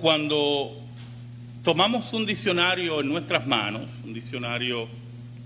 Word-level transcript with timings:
cuando 0.00 0.80
tomamos 1.62 2.12
un 2.14 2.24
diccionario 2.24 3.00
en 3.00 3.08
nuestras 3.08 3.46
manos, 3.46 3.88
un 4.02 4.14
diccionario 4.14 4.88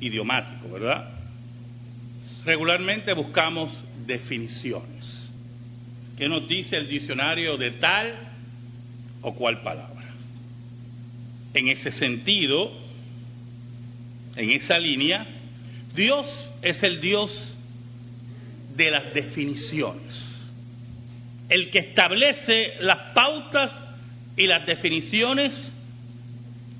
idiomático, 0.00 0.70
¿verdad? 0.70 1.10
Regularmente 2.44 3.12
buscamos 3.14 3.70
definiciones. 4.06 5.32
¿Qué 6.16 6.28
nos 6.28 6.46
dice 6.46 6.76
el 6.76 6.88
diccionario 6.88 7.56
de 7.56 7.72
tal 7.72 8.14
o 9.22 9.34
cual 9.34 9.62
palabra? 9.62 10.04
En 11.52 11.68
ese 11.68 11.90
sentido, 11.92 12.70
en 14.36 14.50
esa 14.50 14.78
línea, 14.78 15.26
Dios 15.96 16.26
es 16.62 16.80
el 16.84 17.00
Dios 17.00 17.56
de 18.76 18.90
las 18.90 19.14
definiciones, 19.14 20.52
el 21.48 21.70
que 21.70 21.78
establece 21.80 22.74
las 22.80 23.12
pautas 23.14 23.83
y 24.36 24.46
las 24.46 24.66
definiciones 24.66 25.52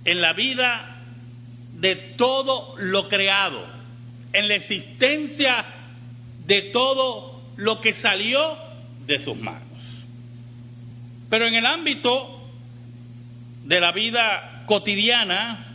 en 0.05 0.20
la 0.20 0.33
vida 0.33 1.02
de 1.74 1.96
todo 2.16 2.74
lo 2.79 3.09
creado, 3.09 3.66
en 4.33 4.48
la 4.48 4.55
existencia 4.56 5.65
de 6.46 6.70
todo 6.73 7.43
lo 7.56 7.80
que 7.80 7.95
salió 7.95 8.56
de 9.06 9.19
sus 9.19 9.37
manos. 9.37 9.62
Pero 11.30 11.46
en 11.46 11.55
el 11.55 11.66
ámbito 11.66 12.51
de 13.65 13.80
la 13.80 13.93
vida 13.93 14.65
cotidiana, 14.66 15.66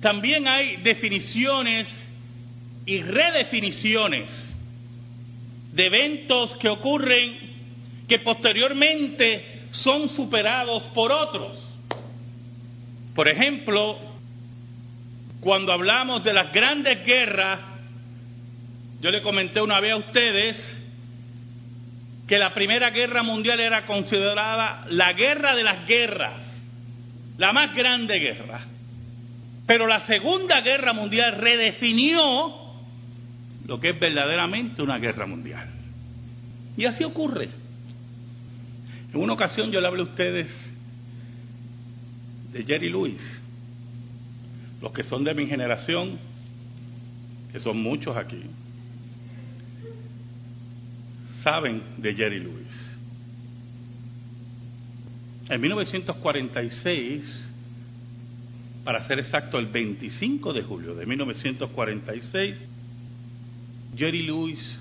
también 0.00 0.46
hay 0.48 0.76
definiciones 0.76 1.86
y 2.86 3.02
redefiniciones 3.02 4.46
de 5.72 5.86
eventos 5.86 6.56
que 6.56 6.68
ocurren 6.68 7.50
que 8.08 8.18
posteriormente 8.18 9.49
son 9.70 10.08
superados 10.08 10.82
por 10.94 11.12
otros. 11.12 11.58
Por 13.14 13.28
ejemplo, 13.28 13.98
cuando 15.40 15.72
hablamos 15.72 16.22
de 16.22 16.32
las 16.32 16.52
grandes 16.52 17.04
guerras, 17.04 17.60
yo 19.00 19.10
le 19.10 19.22
comenté 19.22 19.60
una 19.60 19.80
vez 19.80 19.92
a 19.92 19.96
ustedes 19.96 20.76
que 22.26 22.38
la 22.38 22.54
Primera 22.54 22.90
Guerra 22.90 23.22
Mundial 23.22 23.58
era 23.58 23.86
considerada 23.86 24.84
la 24.88 25.12
guerra 25.14 25.56
de 25.56 25.64
las 25.64 25.86
guerras, 25.86 26.42
la 27.38 27.52
más 27.52 27.74
grande 27.74 28.18
guerra. 28.18 28.60
Pero 29.66 29.86
la 29.86 30.00
Segunda 30.00 30.60
Guerra 30.60 30.92
Mundial 30.92 31.36
redefinió 31.38 32.60
lo 33.66 33.80
que 33.80 33.90
es 33.90 34.00
verdaderamente 34.00 34.82
una 34.82 34.98
guerra 34.98 35.26
mundial. 35.26 35.68
Y 36.76 36.86
así 36.86 37.04
ocurre. 37.04 37.59
En 39.12 39.20
una 39.20 39.32
ocasión 39.32 39.70
yo 39.70 39.80
le 39.80 39.88
hablé 39.88 40.02
a 40.02 40.04
ustedes 40.04 40.48
de 42.52 42.64
Jerry 42.64 42.90
Lewis, 42.90 43.20
los 44.80 44.92
que 44.92 45.02
son 45.02 45.24
de 45.24 45.34
mi 45.34 45.46
generación, 45.46 46.18
que 47.52 47.58
son 47.58 47.82
muchos 47.82 48.16
aquí, 48.16 48.42
saben 51.42 51.82
de 51.98 52.14
Jerry 52.14 52.38
Lewis. 52.38 52.90
En 55.48 55.60
1946, 55.60 57.50
para 58.84 59.02
ser 59.08 59.18
exacto, 59.18 59.58
el 59.58 59.66
25 59.66 60.52
de 60.52 60.62
julio 60.62 60.94
de 60.94 61.06
1946, 61.06 62.56
Jerry 63.96 64.22
Lewis 64.22 64.78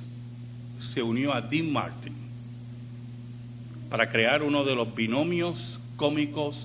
se 0.94 1.02
unió 1.02 1.34
a 1.34 1.42
Dean 1.42 1.72
Martin 1.72 2.29
para 3.90 4.10
crear 4.10 4.44
uno 4.44 4.64
de 4.64 4.76
los 4.76 4.94
binomios 4.94 5.80
cómicos 5.96 6.56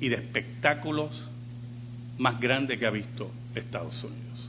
y 0.00 0.08
de 0.08 0.16
espectáculos 0.16 1.10
más 2.18 2.40
grandes 2.40 2.78
que 2.78 2.86
ha 2.86 2.90
visto 2.90 3.30
Estados 3.54 4.02
Unidos. 4.02 4.48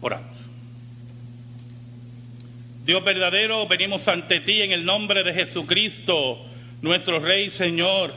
Oramos. 0.00 0.36
Dios 2.84 3.04
verdadero, 3.04 3.66
venimos 3.68 4.06
ante 4.08 4.40
ti 4.40 4.60
en 4.60 4.72
el 4.72 4.84
nombre 4.84 5.22
de 5.22 5.32
Jesucristo, 5.32 6.44
nuestro 6.82 7.20
Rey 7.20 7.50
Señor. 7.50 8.12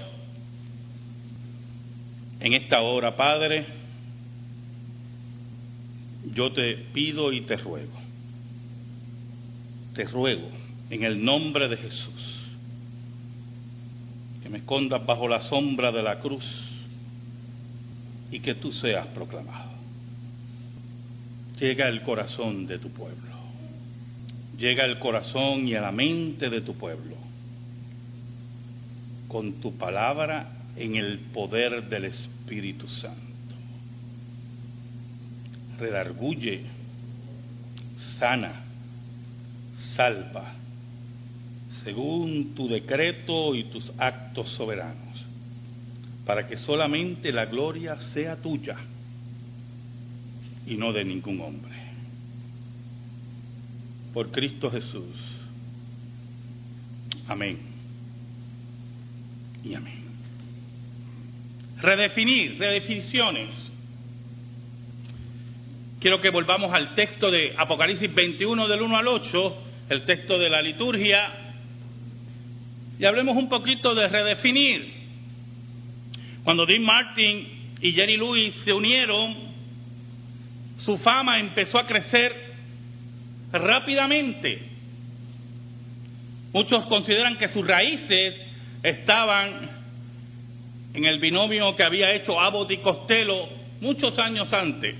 En 2.40 2.54
esta 2.54 2.82
hora, 2.82 3.16
Padre, 3.16 3.66
yo 6.34 6.52
te 6.52 6.78
pido 6.94 7.32
y 7.32 7.42
te 7.42 7.58
ruego, 7.58 7.94
te 9.96 10.04
ruego 10.06 10.50
en 10.90 11.04
el 11.04 11.24
nombre 11.24 11.68
de 11.68 11.78
Jesús, 11.78 12.42
que 14.44 14.50
me 14.50 14.60
escondas 14.60 15.06
bajo 15.06 15.28
la 15.28 15.42
sombra 15.44 15.92
de 15.92 16.04
la 16.04 16.20
cruz 16.20 16.46
y 18.32 18.40
que 18.40 18.56
tú 18.56 18.72
seas 18.72 19.08
proclamado. 19.08 19.72
Llega 21.60 21.88
al 21.88 22.04
corazón 22.04 22.68
de 22.68 22.78
tu 22.78 22.90
pueblo, 22.90 23.36
llega 24.58 24.84
al 24.84 25.00
corazón 25.00 25.68
y 25.68 25.76
a 25.76 25.82
la 25.82 25.92
mente 25.92 26.50
de 26.50 26.62
tu 26.62 26.76
pueblo, 26.76 27.16
con 29.28 29.54
tu 29.62 29.76
palabra 29.78 30.52
en 30.76 30.96
el 30.96 31.20
poder 31.34 31.90
del 31.90 32.06
Espíritu 32.06 32.88
Santo 32.88 33.26
redarguye, 35.80 36.62
sana, 38.20 38.65
salva, 39.96 40.54
según 41.84 42.54
tu 42.56 42.68
decreto 42.68 43.56
y 43.56 43.66
tus 43.66 43.92
actos 43.98 44.50
soberanos, 44.50 45.26
para 46.26 46.48
que 46.48 46.58
solamente 46.58 47.32
la 47.32 47.46
gloria 47.46 47.96
sea 48.14 48.36
tuya 48.42 48.78
y 50.68 50.76
no 50.76 50.92
de 50.92 51.06
ningún 51.06 51.42
hombre. 51.42 51.76
Por 54.14 54.32
Cristo 54.32 54.72
Jesús. 54.72 55.18
Amén. 57.28 57.60
Y 59.64 59.74
amén. 59.74 60.06
Redefinir, 61.82 62.58
redefiniciones 62.58 63.66
quiero 66.06 66.22
que 66.22 66.30
volvamos 66.30 66.72
al 66.72 66.94
texto 66.94 67.32
de 67.32 67.56
Apocalipsis 67.58 68.14
21 68.14 68.68
del 68.68 68.80
1 68.84 68.96
al 68.96 69.08
8, 69.08 69.58
el 69.90 70.06
texto 70.06 70.38
de 70.38 70.50
la 70.50 70.62
liturgia, 70.62 71.46
y 72.97 73.06
hablemos 73.06 73.35
un 73.35 73.50
poquito 73.50 73.94
de 73.94 74.07
redefinir. 74.07 74.94
Cuando 76.44 76.66
Dean 76.66 76.84
Martin 76.84 77.47
y 77.81 77.91
Jerry 77.91 78.18
Lewis 78.18 78.53
se 78.63 78.72
unieron, 78.72 79.35
su 80.78 80.97
fama 80.97 81.40
empezó 81.40 81.79
a 81.79 81.85
crecer 81.85 82.34
rápidamente. 83.51 84.59
Muchos 86.53 86.85
consideran 86.85 87.38
que 87.38 87.50
sus 87.50 87.67
raíces 87.67 88.41
estaban 88.81 89.69
en 90.94 91.06
el 91.06 91.19
binomio 91.19 91.75
que 91.75 91.84
había 91.84 92.13
hecho 92.13 92.40
Abbott 92.40 92.72
y 92.72 92.78
Costello 92.78 93.50
muchos 93.81 94.17
años 94.19 94.52
antes. 94.53 94.96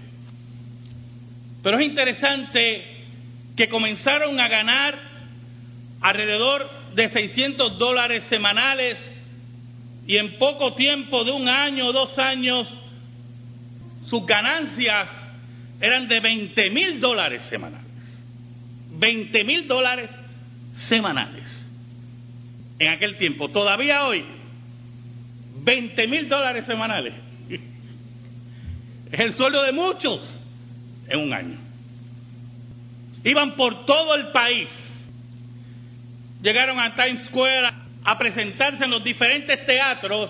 Pero 1.64 1.80
es 1.80 1.86
interesante 1.86 2.95
que 3.56 3.68
comenzaron 3.70 4.40
a 4.40 4.48
ganar 4.48 4.96
alrededor 6.02 6.70
de 6.94 7.10
600 7.10 7.78
dólares 7.78 8.24
semanales 8.30 8.98
y 10.08 10.18
en 10.18 10.38
poco 10.38 10.74
tiempo, 10.76 11.24
de 11.24 11.32
un 11.32 11.50
año 11.50 11.88
o 11.88 11.94
dos 11.94 12.18
años, 12.20 12.72
sus 14.06 14.26
ganancias 14.26 15.10
eran 15.82 16.08
de 16.08 16.20
20 16.20 16.70
mil 16.70 17.00
dólares 17.00 17.42
semanales. 17.50 17.86
20 18.92 19.44
mil 19.44 19.68
dólares 19.68 20.10
semanales. 20.88 21.44
En 22.78 22.90
aquel 22.90 23.18
tiempo, 23.18 23.50
todavía 23.50 24.06
hoy, 24.06 24.24
20 25.64 26.08
mil 26.08 26.30
dólares 26.30 26.66
semanales. 26.66 27.14
Es 27.50 27.60
el 29.20 29.34
sueldo 29.34 29.64
de 29.64 29.72
muchos 29.72 30.22
en 31.08 31.20
un 31.20 31.34
año. 31.34 31.65
Iban 33.26 33.56
por 33.56 33.86
todo 33.86 34.14
el 34.16 34.28
país. 34.28 34.70
Llegaron 36.42 36.80
a 36.80 36.94
Times 36.96 37.26
Square 37.26 37.70
a 38.04 38.18
presentarse 38.20 38.86
en 38.86 38.92
los 38.92 39.04
diferentes 39.04 39.66
teatros 39.66 40.30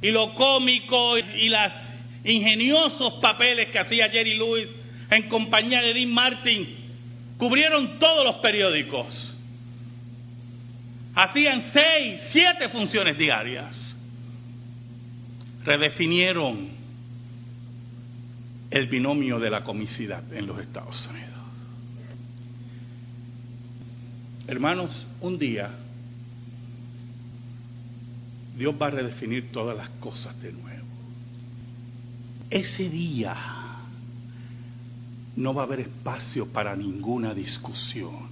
y 0.00 0.10
lo 0.10 0.34
cómico 0.34 1.18
y 1.18 1.50
los 1.50 1.72
ingeniosos 2.24 3.14
papeles 3.20 3.68
que 3.68 3.78
hacía 3.78 4.08
Jerry 4.08 4.38
Lewis 4.38 4.68
en 5.10 5.28
compañía 5.28 5.82
de 5.82 5.92
Dean 5.92 6.10
Martin 6.10 6.76
cubrieron 7.36 7.98
todos 7.98 8.24
los 8.24 8.36
periódicos. 8.36 9.36
Hacían 11.14 11.64
seis, 11.72 12.22
siete 12.30 12.70
funciones 12.70 13.18
diarias. 13.18 13.96
Redefinieron 15.62 16.70
el 18.70 18.86
binomio 18.86 19.38
de 19.38 19.50
la 19.50 19.62
comicidad 19.62 20.32
en 20.32 20.46
los 20.46 20.58
Estados 20.58 21.06
Unidos. 21.08 21.28
Hermanos, 24.48 25.06
un 25.20 25.38
día 25.38 25.70
Dios 28.56 28.74
va 28.80 28.88
a 28.88 28.90
redefinir 28.90 29.52
todas 29.52 29.76
las 29.76 29.88
cosas 30.00 30.40
de 30.42 30.52
nuevo. 30.52 30.86
Ese 32.50 32.88
día 32.88 33.36
no 35.36 35.54
va 35.54 35.62
a 35.62 35.66
haber 35.66 35.80
espacio 35.80 36.46
para 36.46 36.74
ninguna 36.74 37.34
discusión 37.34 38.30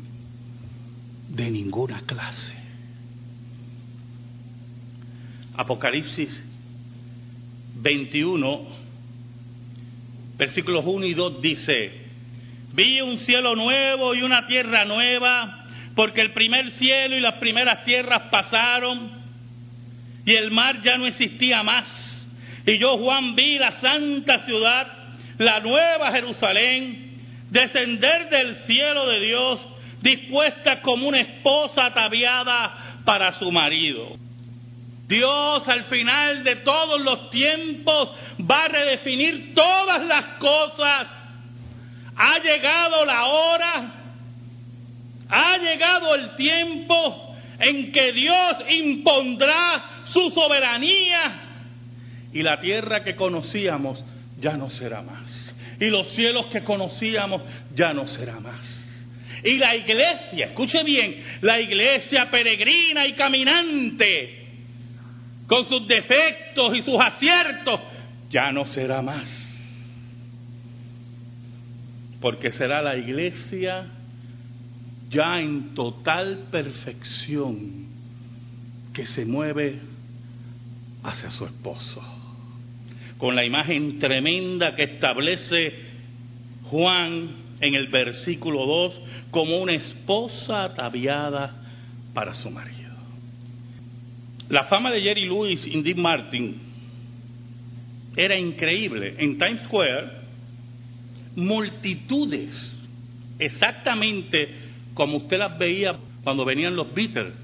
de 1.29 1.51
ninguna 1.51 2.01
clase. 2.01 2.55
Apocalipsis 5.55 6.31
21, 7.77 8.67
versículos 10.39 10.83
1 10.85 11.07
y 11.07 11.15
2 11.15 11.43
dice, 11.43 11.93
vi 12.73 13.01
un 13.01 13.19
cielo 13.19 13.55
nuevo 13.55 14.15
y 14.15 14.23
una 14.23 14.47
tierra 14.47 14.85
nueva, 14.85 15.56
porque 15.97 16.21
el 16.21 16.33
primer 16.33 16.73
cielo 16.73 17.17
y 17.17 17.21
las 17.21 17.35
primeras 17.37 17.83
tierras 17.85 18.25
pasaron 18.31 19.11
y 20.27 20.35
el 20.35 20.51
mar 20.51 20.83
ya 20.83 20.99
no 20.99 21.07
existía 21.07 21.63
más. 21.63 21.87
Y 22.67 22.79
yo, 22.79 22.99
Juan, 22.99 23.35
vi 23.35 23.59
la 23.59 23.73
santa 23.81 24.41
ciudad, 24.41 24.87
la 25.39 25.61
nueva 25.61 26.13
Jerusalén, 26.13 27.17
descender 27.51 28.29
del 28.29 28.57
cielo 28.67 29.07
de 29.07 29.21
Dios, 29.21 29.67
dispuesta 30.03 30.83
como 30.83 31.09
una 31.09 31.21
esposa 31.21 31.87
ataviada 31.87 33.01
para 33.07 33.33
su 33.33 33.51
marido. 33.51 34.19
Dios 35.09 35.67
al 35.67 35.85
final 35.85 36.45
de 36.45 36.57
todos 36.57 37.01
los 37.01 37.31
tiempos 37.31 38.11
va 38.39 38.65
a 38.65 38.69
redefinir 38.69 39.55
todas 39.55 40.05
las 40.05 40.25
cosas. 40.39 41.07
Ha 42.17 42.39
llegado 42.41 43.05
la 43.07 43.25
hora, 43.27 43.96
ha 45.29 45.59
llegado 45.59 46.15
el 46.15 46.37
tiempo 46.37 47.37
en 47.59 47.93
que 47.93 48.13
Dios 48.13 48.57
impondrá 48.71 50.05
su 50.07 50.31
soberanía 50.31 51.47
y 52.33 52.43
la 52.43 52.61
tierra 52.61 53.03
que 53.03 53.17
conocíamos 53.17 54.05
ya 54.39 54.57
no 54.57 54.69
será 54.71 55.03
más. 55.03 55.55
Y 55.81 55.87
los 55.87 56.09
cielos 56.09 56.47
que 56.47 56.65
conocíamos 56.65 57.43
ya 57.75 57.93
no 57.93 58.07
será 58.07 58.41
más. 58.41 58.77
Y 59.45 59.59
la 59.59 59.77
iglesia, 59.77 60.47
escuche 60.47 60.83
bien, 60.83 61.23
la 61.43 61.61
iglesia 61.61 62.31
peregrina 62.31 63.07
y 63.07 63.13
caminante, 63.15 64.47
con 65.47 65.69
sus 65.69 65.87
defectos 65.87 66.77
y 66.77 66.83
sus 66.83 66.99
aciertos, 66.99 67.81
ya 68.31 68.51
no 68.53 68.65
será 68.65 69.03
más. 69.03 69.27
Porque 72.21 72.51
será 72.53 72.81
la 72.81 72.97
iglesia 72.97 73.87
ya 75.11 75.41
en 75.41 75.75
total 75.75 76.47
perfección 76.51 77.87
que 78.93 79.07
se 79.07 79.25
mueve 79.25 79.79
hacia 81.03 81.31
su 81.31 81.45
esposo. 81.45 82.03
Con 83.19 83.35
la 83.35 83.45
imagen 83.45 83.99
tremenda 83.99 84.75
que 84.75 84.85
establece 84.85 85.75
Juan 86.65 87.29
en 87.61 87.75
el 87.75 87.89
versículo 87.89 88.67
2 88.67 89.01
como 89.31 89.59
una 89.59 89.75
esposa 89.75 90.65
ataviada 90.65 91.55
para 92.13 92.35
su 92.35 92.51
marido. 92.51 92.77
La 94.49 94.65
fama 94.65 94.91
de 94.91 95.03
Jerry 95.03 95.27
Lewis 95.27 95.61
y 95.67 95.83
Dean 95.83 96.01
Martin 96.01 96.57
era 98.17 98.39
increíble. 98.39 99.15
En 99.19 99.39
Times 99.39 99.63
Square, 99.65 100.11
multitudes, 101.37 102.73
exactamente 103.39 104.66
como 104.97 105.19
usted 105.19 105.39
las 105.39 105.57
veía 105.59 105.95
cuando 106.25 106.45
venían 106.47 106.75
los 106.75 106.93
Beatles, 106.93 107.35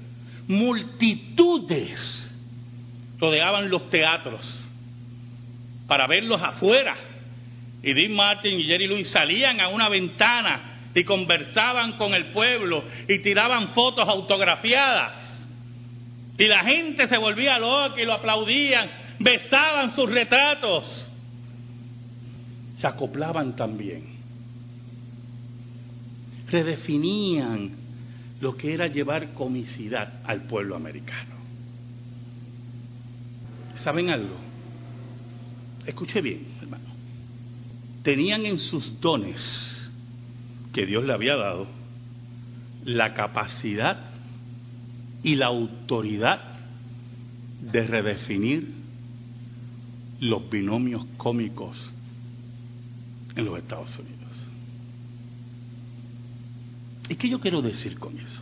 multitudes 0.47 2.19
rodeaban 3.19 3.69
los 3.69 3.89
teatros 3.91 4.41
para 5.87 6.07
verlos 6.07 6.41
afuera. 6.41 6.95
Y 7.83 7.93
Dean 7.93 8.13
Martin 8.13 8.59
y 8.59 8.63
Jerry 8.63 8.87
Lewis 8.87 9.09
salían 9.09 9.61
a 9.61 9.67
una 9.67 9.87
ventana 9.87 10.89
y 10.95 11.03
conversaban 11.03 11.93
con 11.93 12.15
el 12.15 12.31
pueblo 12.31 12.83
y 13.07 13.19
tiraban 13.19 13.69
fotos 13.69 14.09
autografiadas. 14.09 15.11
Y 16.39 16.45
la 16.47 16.63
gente 16.63 17.07
se 17.07 17.17
volvía 17.17 17.59
loca 17.59 18.01
y 18.01 18.05
lo 18.05 18.13
aplaudían, 18.13 18.89
besaban 19.19 19.95
sus 19.95 20.09
retratos, 20.09 21.11
se 22.79 22.87
acoplaban 22.87 23.55
también, 23.55 24.12
redefinían 26.53 27.71
lo 28.39 28.55
que 28.55 28.75
era 28.75 28.87
llevar 28.87 29.33
comicidad 29.33 30.21
al 30.23 30.43
pueblo 30.43 30.75
americano. 30.75 31.33
¿Saben 33.83 34.11
algo? 34.11 34.35
Escuche 35.85 36.21
bien, 36.21 36.45
hermano. 36.61 36.85
Tenían 38.03 38.45
en 38.45 38.59
sus 38.59 39.01
dones 39.01 39.41
que 40.73 40.85
Dios 40.85 41.03
le 41.05 41.13
había 41.13 41.35
dado 41.35 41.67
la 42.85 43.15
capacidad 43.15 44.11
y 45.23 45.35
la 45.35 45.47
autoridad 45.47 46.39
de 47.61 47.87
redefinir 47.87 48.73
los 50.19 50.49
binomios 50.51 51.05
cómicos 51.17 51.77
en 53.35 53.45
los 53.45 53.57
Estados 53.57 53.97
Unidos. 53.97 54.22
¿Y 57.13 57.15
qué 57.15 57.29
yo 57.29 57.39
quiero 57.39 57.61
decir 57.61 57.99
con 57.99 58.17
eso? 58.17 58.41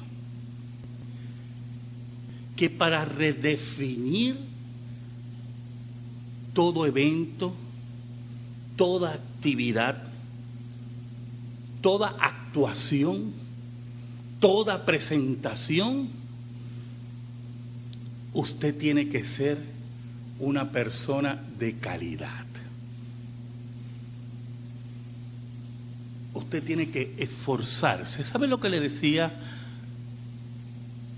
Que 2.56 2.70
para 2.70 3.04
redefinir 3.04 4.38
todo 6.54 6.86
evento, 6.86 7.54
toda 8.78 9.16
actividad, 9.16 10.04
toda 11.82 12.16
actuación, 12.18 13.34
toda 14.40 14.86
presentación, 14.86 16.08
usted 18.32 18.78
tiene 18.78 19.10
que 19.10 19.26
ser 19.36 19.66
una 20.40 20.72
persona 20.72 21.44
de 21.60 21.78
calidad. 21.78 22.46
Usted 26.52 26.66
tiene 26.66 26.92
que 26.92 27.16
esforzarse. 27.18 28.26
¿Sabe 28.26 28.46
lo 28.46 28.60
que 28.60 28.68
le 28.68 28.82
decía 28.82 29.32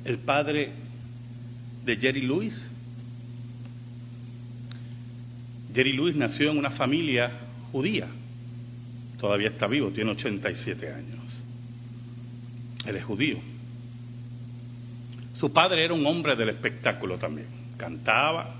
el 0.05 0.19
padre 0.19 0.73
de 1.83 1.95
Jerry 1.95 2.21
Lewis? 2.21 2.53
Jerry 5.73 5.93
Lewis 5.93 6.15
nació 6.15 6.51
en 6.51 6.59
una 6.59 6.69
familia 6.69 7.31
judía. 7.71 8.05
Todavía 9.19 9.47
está 9.47 9.65
vivo, 9.65 9.89
tiene 9.89 10.11
87 10.11 10.93
años. 10.93 11.43
Él 12.85 12.95
es 12.95 13.03
judío. 13.03 13.39
Su 15.33 15.51
padre 15.51 15.83
era 15.83 15.95
un 15.95 16.05
hombre 16.05 16.35
del 16.35 16.49
espectáculo 16.49 17.17
también, 17.17 17.47
cantaba, 17.75 18.53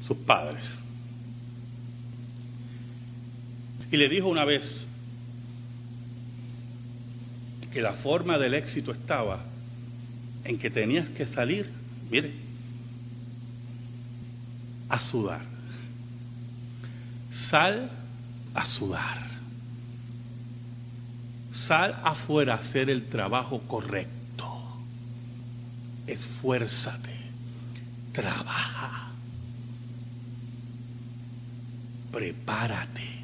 sus 0.00 0.16
padres. 0.16 0.64
Y 3.92 3.96
le 3.96 4.08
dijo 4.08 4.26
una 4.26 4.44
vez 4.44 4.88
que 7.72 7.80
la 7.80 7.94
forma 7.94 8.38
del 8.38 8.54
éxito 8.54 8.92
estaba 8.92 9.44
en 10.44 10.58
que 10.58 10.70
tenías 10.70 11.08
que 11.10 11.26
salir, 11.26 11.70
mire, 12.10 12.32
a 14.88 14.98
sudar. 15.00 15.42
Sal 17.50 17.90
a 18.54 18.64
sudar. 18.64 19.30
Sal 21.66 22.00
afuera 22.04 22.54
a 22.54 22.56
hacer 22.56 22.90
el 22.90 23.06
trabajo 23.06 23.60
correcto 23.68 24.20
esfuérzate, 26.10 27.16
trabaja, 28.12 29.12
prepárate. 32.10 33.19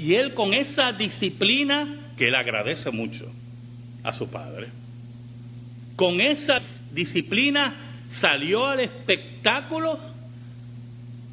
Y 0.00 0.14
él 0.14 0.32
con 0.32 0.54
esa 0.54 0.92
disciplina, 0.92 2.14
que 2.16 2.28
él 2.28 2.34
agradece 2.34 2.90
mucho 2.90 3.30
a 4.02 4.14
su 4.14 4.30
padre, 4.30 4.68
con 5.94 6.22
esa 6.22 6.54
disciplina 6.90 8.06
salió 8.12 8.66
al 8.66 8.80
espectáculo 8.80 9.98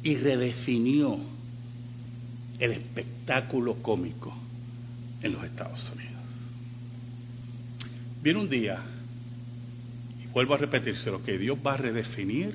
y 0.02 0.16
redefinió 0.16 1.18
el 2.58 2.72
espectáculo 2.72 3.76
cómico 3.76 4.36
en 5.22 5.32
los 5.32 5.44
Estados 5.44 5.90
Unidos. 5.94 6.12
Viene 8.22 8.38
un 8.38 8.50
día, 8.50 8.82
y 10.22 10.26
vuelvo 10.26 10.52
a 10.52 10.58
repetirse, 10.58 11.10
lo 11.10 11.22
que 11.22 11.38
Dios 11.38 11.56
va 11.66 11.72
a 11.72 11.78
redefinir 11.78 12.54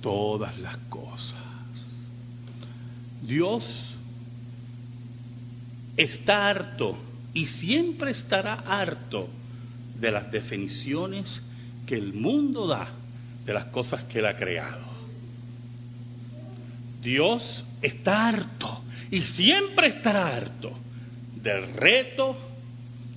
todas 0.00 0.58
las 0.58 0.78
cosas. 0.88 1.36
Dios 3.20 3.97
está 5.98 6.48
harto 6.48 6.96
y 7.34 7.46
siempre 7.46 8.12
estará 8.12 8.54
harto 8.54 9.28
de 9.96 10.10
las 10.10 10.30
definiciones 10.30 11.26
que 11.86 11.96
el 11.96 12.14
mundo 12.14 12.66
da 12.66 12.88
de 13.44 13.52
las 13.52 13.66
cosas 13.66 14.04
que 14.04 14.20
él 14.20 14.26
ha 14.26 14.36
creado. 14.36 14.86
Dios 17.02 17.64
está 17.82 18.28
harto 18.28 18.82
y 19.10 19.20
siempre 19.20 19.88
estará 19.88 20.36
harto 20.36 20.72
del 21.36 21.74
reto, 21.74 22.36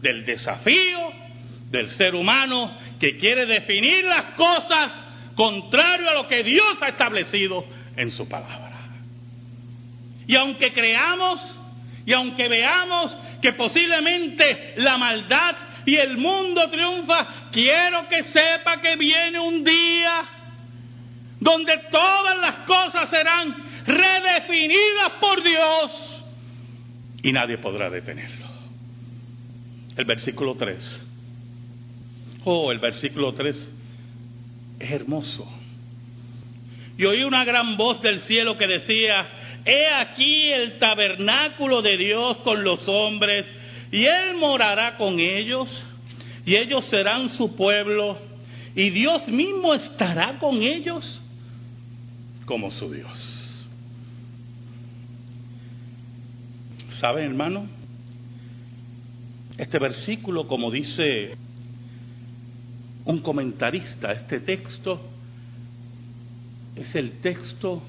del 0.01 0.25
desafío 0.25 1.21
del 1.69 1.89
ser 1.91 2.15
humano 2.15 2.77
que 3.00 3.17
quiere 3.17 3.45
definir 3.45 4.03
las 4.03 4.33
cosas 4.35 4.91
contrario 5.35 6.09
a 6.09 6.13
lo 6.15 6.27
que 6.27 6.43
Dios 6.43 6.77
ha 6.81 6.89
establecido 6.89 7.65
en 7.95 8.11
su 8.11 8.27
palabra. 8.27 8.71
Y 10.27 10.35
aunque 10.35 10.73
creamos 10.73 11.39
y 12.05 12.13
aunque 12.13 12.48
veamos 12.48 13.15
que 13.41 13.53
posiblemente 13.53 14.74
la 14.77 14.98
maldad 14.98 15.55
y 15.86 15.96
el 15.96 16.17
mundo 16.17 16.70
triunfa, 16.70 17.50
quiero 17.51 18.08
que 18.08 18.24
sepa 18.24 18.79
que 18.81 18.96
viene 18.96 19.39
un 19.39 19.63
día 19.63 20.24
donde 21.39 21.77
todas 21.91 22.38
las 22.39 22.55
cosas 22.67 23.10
serán 23.10 23.55
redefinidas 23.86 25.12
por 25.20 25.43
Dios 25.43 26.12
y 27.24 27.31
nadie 27.31 27.58
podrá 27.58 27.89
detenerlo. 27.89 28.48
El 29.96 30.05
versículo 30.05 30.55
3. 30.55 31.08
Oh, 32.46 32.72
el 32.72 32.79
versículo 32.79 33.34
3 33.34 33.55
es 34.79 34.91
hermoso. 34.91 35.48
Y 36.98 37.05
oí 37.05 37.24
una 37.24 37.43
gran 37.43 37.77
voz 37.77 38.01
del 38.01 38.22
cielo 38.24 38.58
que 38.58 38.67
decía, 38.67 39.27
he 39.65 39.88
aquí 39.88 40.51
el 40.51 40.80
tabernáculo 40.80 41.82
de 41.82 41.98
Dios 41.98 42.38
con 42.38 42.63
los 42.63 42.88
hombres, 42.88 43.46
y 43.91 44.06
Él 44.06 44.36
morará 44.39 44.98
con 44.98 45.20
ellos, 45.20 45.70
y 46.46 46.56
ellos 46.56 46.86
serán 46.86 47.30
su 47.30 47.56
pueblo, 47.56 48.18
y 48.75 48.89
Dios 48.89 49.27
mismo 49.27 49.74
estará 49.74 50.39
con 50.39 50.62
ellos 50.62 51.22
como 52.46 52.72
su 52.72 52.91
Dios. 52.91 53.38
¿Saben, 57.00 57.25
hermano? 57.25 57.65
Este 59.58 59.80
versículo, 59.80 60.48
como 60.48 60.72
dice 60.72 61.36
un 63.06 63.20
comentarista, 63.20 64.12
este 64.12 64.39
texto 64.39 65.01
es 66.75 66.96
el 66.96 67.20
texto 67.20 67.82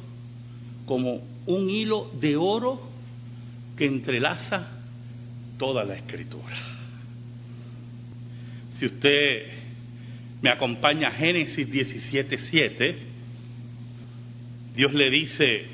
como 0.86 1.20
un 1.46 1.68
hilo 1.68 2.10
de 2.20 2.36
oro 2.36 2.80
que 3.76 3.86
entrelaza 3.86 4.68
toda 5.58 5.84
la 5.84 5.94
escritura. 5.94 6.56
Si 8.78 8.86
usted 8.86 9.46
me 10.40 10.50
acompaña 10.50 11.08
a 11.08 11.12
Génesis 11.12 11.68
17:7, 11.68 12.96
Dios 14.74 14.92
le 14.94 15.10
dice 15.10 15.66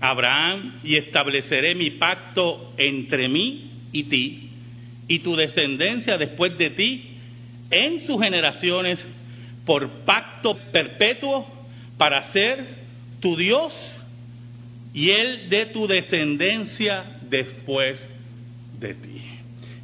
a 0.00 0.10
Abraham, 0.10 0.80
y 0.84 0.96
estableceré 0.96 1.74
mi 1.74 1.90
pacto 1.90 2.72
entre 2.76 3.28
mí 3.28 3.70
y 3.92 4.04
ti, 4.04 4.50
y 5.08 5.18
tu 5.20 5.34
descendencia 5.34 6.16
después 6.16 6.56
de 6.56 6.70
ti, 6.70 7.04
en 7.70 8.06
sus 8.06 8.20
generaciones, 8.20 9.04
por 9.64 10.04
pacto 10.04 10.56
perpetuo, 10.70 11.46
para 11.96 12.30
ser 12.32 12.64
tu 13.20 13.36
Dios 13.36 13.97
y 14.98 15.10
Él 15.12 15.48
de 15.48 15.66
tu 15.66 15.86
descendencia 15.86 17.20
después 17.22 18.04
de 18.80 18.94
ti. 18.94 19.22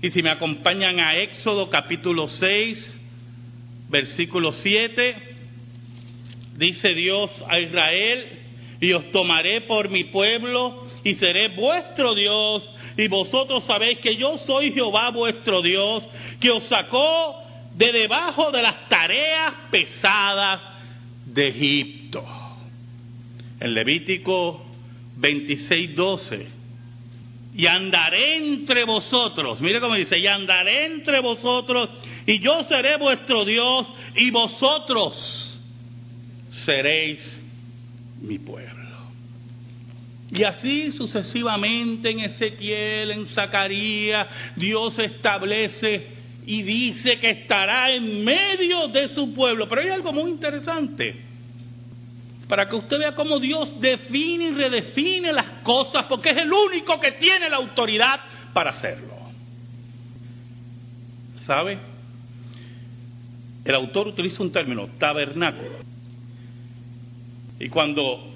Y 0.02 0.10
si 0.10 0.24
me 0.24 0.30
acompañan 0.30 0.98
a 0.98 1.16
Éxodo 1.16 1.70
capítulo 1.70 2.26
6, 2.26 3.00
versículo 3.90 4.50
7, 4.50 5.14
dice 6.56 6.88
Dios 6.94 7.30
a 7.48 7.60
Israel, 7.60 8.26
y 8.80 8.90
os 8.90 9.08
tomaré 9.12 9.60
por 9.60 9.88
mi 9.88 10.02
pueblo 10.02 10.84
y 11.04 11.14
seré 11.14 11.46
vuestro 11.50 12.16
Dios, 12.16 12.68
y 12.96 13.06
vosotros 13.06 13.62
sabéis 13.62 14.00
que 14.00 14.16
yo 14.16 14.36
soy 14.38 14.72
Jehová 14.72 15.10
vuestro 15.10 15.62
Dios, 15.62 16.02
que 16.40 16.50
os 16.50 16.64
sacó 16.64 17.40
de 17.76 17.92
debajo 17.92 18.50
de 18.50 18.62
las 18.62 18.88
tareas 18.88 19.54
pesadas 19.70 20.60
de 21.24 21.46
Egipto. 21.50 22.24
En 23.60 23.74
Levítico 23.74 24.73
26, 25.16 25.94
12. 25.94 26.46
Y 27.56 27.66
andaré 27.66 28.36
entre 28.36 28.84
vosotros, 28.84 29.60
mire 29.60 29.80
cómo 29.80 29.94
dice, 29.94 30.18
y 30.18 30.26
andaré 30.26 30.86
entre 30.86 31.20
vosotros, 31.20 31.88
y 32.26 32.40
yo 32.40 32.64
seré 32.64 32.96
vuestro 32.96 33.44
Dios, 33.44 33.86
y 34.16 34.30
vosotros 34.30 35.60
seréis 36.64 37.20
mi 38.20 38.38
pueblo. 38.38 38.84
Y 40.32 40.42
así 40.42 40.90
sucesivamente 40.90 42.10
en 42.10 42.20
Ezequiel, 42.20 43.12
en 43.12 43.26
Zacarías, 43.26 44.26
Dios 44.56 44.98
establece 44.98 46.08
y 46.44 46.62
dice 46.62 47.18
que 47.20 47.30
estará 47.30 47.92
en 47.92 48.24
medio 48.24 48.88
de 48.88 49.10
su 49.10 49.32
pueblo. 49.32 49.68
Pero 49.68 49.82
hay 49.82 49.90
algo 49.90 50.12
muy 50.12 50.32
interesante 50.32 51.33
para 52.48 52.68
que 52.68 52.76
usted 52.76 52.98
vea 52.98 53.14
cómo 53.14 53.38
Dios 53.40 53.80
define 53.80 54.44
y 54.44 54.50
redefine 54.50 55.32
las 55.32 55.48
cosas, 55.62 56.04
porque 56.06 56.30
es 56.30 56.36
el 56.36 56.52
único 56.52 57.00
que 57.00 57.12
tiene 57.12 57.48
la 57.48 57.56
autoridad 57.56 58.20
para 58.52 58.70
hacerlo. 58.70 59.14
¿Sabe? 61.46 61.78
El 63.64 63.74
autor 63.74 64.08
utiliza 64.08 64.42
un 64.42 64.52
término, 64.52 64.88
tabernáculo. 64.98 65.78
Y 67.58 67.68
cuando 67.68 68.32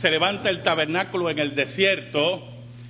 se 0.00 0.10
levanta 0.10 0.48
el 0.48 0.62
tabernáculo 0.62 1.28
en 1.30 1.40
el 1.40 1.56
desierto, 1.56 2.46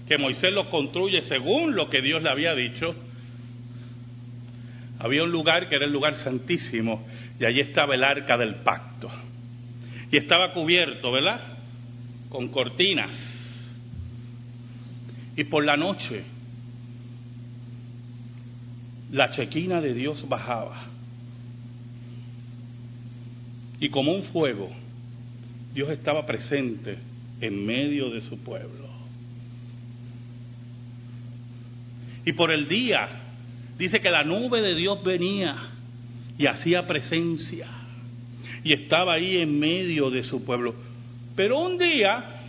que 0.06 0.18
Moisés 0.18 0.52
lo 0.52 0.68
construye 0.68 1.22
según 1.22 1.74
lo 1.74 1.88
que 1.88 2.02
Dios 2.02 2.22
le 2.22 2.28
había 2.28 2.54
dicho, 2.54 2.94
había 4.98 5.22
un 5.22 5.32
lugar 5.32 5.70
que 5.70 5.76
era 5.76 5.86
el 5.86 5.92
lugar 5.92 6.16
santísimo 6.16 7.06
y 7.38 7.46
allí 7.46 7.60
estaba 7.60 7.94
el 7.94 8.04
arca 8.04 8.36
del 8.36 8.56
pacto 8.56 9.10
y 10.10 10.16
estaba 10.16 10.52
cubierto, 10.52 11.12
¿verdad? 11.12 11.40
Con 12.28 12.48
cortinas. 12.48 13.10
Y 15.36 15.44
por 15.44 15.64
la 15.64 15.76
noche 15.76 16.22
la 19.12 19.30
chequina 19.30 19.80
de 19.80 19.94
Dios 19.94 20.28
bajaba. 20.28 20.84
Y 23.78 23.88
como 23.88 24.12
un 24.12 24.24
fuego, 24.24 24.70
Dios 25.72 25.90
estaba 25.90 26.26
presente 26.26 26.98
en 27.40 27.64
medio 27.64 28.10
de 28.10 28.20
su 28.20 28.38
pueblo. 28.38 28.88
Y 32.24 32.32
por 32.32 32.52
el 32.52 32.68
día, 32.68 33.08
dice 33.78 34.00
que 34.00 34.10
la 34.10 34.24
nube 34.24 34.60
de 34.60 34.74
Dios 34.74 35.02
venía 35.02 35.56
y 36.36 36.46
hacía 36.46 36.86
presencia 36.86 37.79
y 38.64 38.72
estaba 38.72 39.14
ahí 39.14 39.38
en 39.38 39.58
medio 39.58 40.10
de 40.10 40.22
su 40.22 40.44
pueblo. 40.44 40.74
Pero 41.36 41.58
un 41.58 41.78
día, 41.78 42.40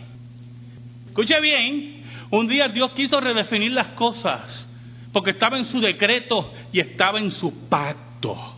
escuche 1.08 1.40
bien, 1.40 2.02
un 2.30 2.48
día 2.48 2.68
Dios 2.68 2.92
quiso 2.92 3.20
redefinir 3.20 3.72
las 3.72 3.88
cosas, 3.88 4.66
porque 5.12 5.30
estaba 5.30 5.58
en 5.58 5.66
su 5.66 5.80
decreto 5.80 6.52
y 6.72 6.80
estaba 6.80 7.18
en 7.18 7.30
su 7.30 7.68
pacto. 7.68 8.56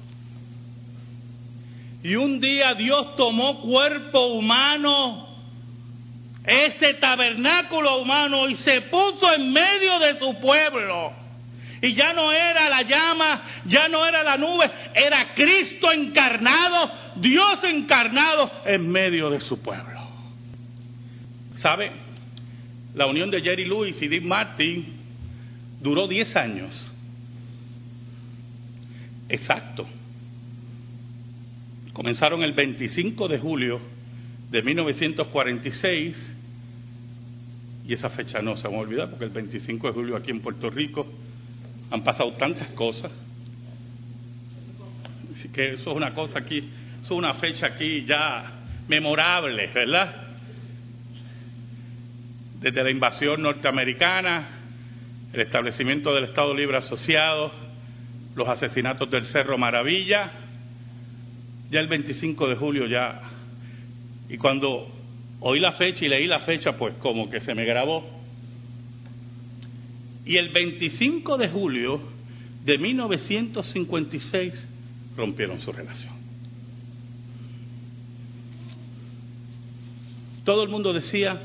Y 2.02 2.16
un 2.16 2.38
día 2.38 2.74
Dios 2.74 3.16
tomó 3.16 3.60
cuerpo 3.62 4.26
humano, 4.26 5.26
ese 6.44 6.94
tabernáculo 6.94 7.98
humano, 7.98 8.48
y 8.48 8.56
se 8.56 8.82
puso 8.82 9.32
en 9.32 9.52
medio 9.52 9.98
de 9.98 10.18
su 10.18 10.38
pueblo. 10.38 11.12
Y 11.80 11.94
ya 11.94 12.12
no 12.12 12.32
era 12.32 12.68
la 12.68 12.82
llama, 12.82 13.42
ya 13.66 13.88
no 13.88 14.06
era 14.06 14.22
la 14.22 14.36
nube, 14.36 14.70
era 14.94 15.34
Cristo 15.34 15.92
encarnado, 15.92 16.90
Dios 17.16 17.62
encarnado 17.64 18.50
en 18.64 18.88
medio 18.90 19.30
de 19.30 19.40
su 19.40 19.60
pueblo. 19.60 20.00
¿Sabe? 21.56 21.92
La 22.94 23.06
unión 23.06 23.30
de 23.30 23.40
Jerry 23.40 23.64
Lewis 23.64 24.00
y 24.00 24.08
Dick 24.08 24.22
Martin 24.22 24.86
duró 25.80 26.06
10 26.06 26.36
años. 26.36 26.92
Exacto. 29.28 29.86
Comenzaron 31.92 32.42
el 32.42 32.52
25 32.52 33.28
de 33.28 33.38
julio 33.38 33.80
de 34.50 34.62
1946 34.62 36.36
y 37.86 37.92
esa 37.92 38.08
fecha 38.10 38.40
no 38.40 38.56
se 38.56 38.66
va 38.68 38.76
a 38.76 38.80
olvidar 38.80 39.10
porque 39.10 39.24
el 39.24 39.30
25 39.30 39.88
de 39.88 39.92
julio 39.92 40.16
aquí 40.16 40.30
en 40.30 40.40
Puerto 40.40 40.70
Rico 40.70 41.06
han 41.90 42.02
pasado 42.02 42.32
tantas 42.34 42.68
cosas. 42.70 43.12
Así 45.36 45.48
que 45.48 45.74
eso 45.74 45.90
es 45.90 45.96
una 45.96 46.14
cosa 46.14 46.38
aquí, 46.38 46.68
es 47.04 47.10
una 47.10 47.34
fecha 47.34 47.66
aquí 47.66 48.06
ya 48.06 48.50
memorable, 48.88 49.66
¿verdad? 49.74 50.26
Desde 52.60 52.82
la 52.82 52.90
invasión 52.90 53.42
norteamericana, 53.42 54.48
el 55.30 55.40
establecimiento 55.42 56.14
del 56.14 56.24
Estado 56.24 56.54
Libre 56.54 56.78
Asociado, 56.78 57.52
los 58.34 58.48
asesinatos 58.48 59.10
del 59.10 59.26
Cerro 59.26 59.58
Maravilla, 59.58 60.32
ya 61.70 61.80
el 61.80 61.88
25 61.88 62.48
de 62.48 62.56
julio 62.56 62.86
ya, 62.86 63.20
y 64.30 64.38
cuando 64.38 64.90
oí 65.40 65.60
la 65.60 65.72
fecha 65.72 66.06
y 66.06 66.08
leí 66.08 66.26
la 66.26 66.40
fecha, 66.40 66.74
pues 66.74 66.94
como 67.00 67.28
que 67.28 67.42
se 67.42 67.54
me 67.54 67.66
grabó. 67.66 68.02
Y 70.24 70.38
el 70.38 70.48
25 70.48 71.36
de 71.36 71.50
julio 71.50 72.00
de 72.64 72.78
1956 72.78 74.68
rompieron 75.18 75.60
su 75.60 75.70
relación. 75.70 76.23
Todo 80.44 80.62
el 80.62 80.68
mundo 80.68 80.92
decía, 80.92 81.40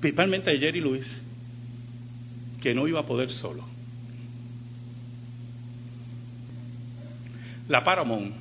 principalmente 0.00 0.50
a 0.50 0.58
Jerry 0.58 0.80
Lewis, 0.80 1.06
que 2.60 2.74
no 2.74 2.88
iba 2.88 3.00
a 3.00 3.06
poder 3.06 3.30
solo. 3.30 3.64
La 7.68 7.84
Paramount 7.84 8.34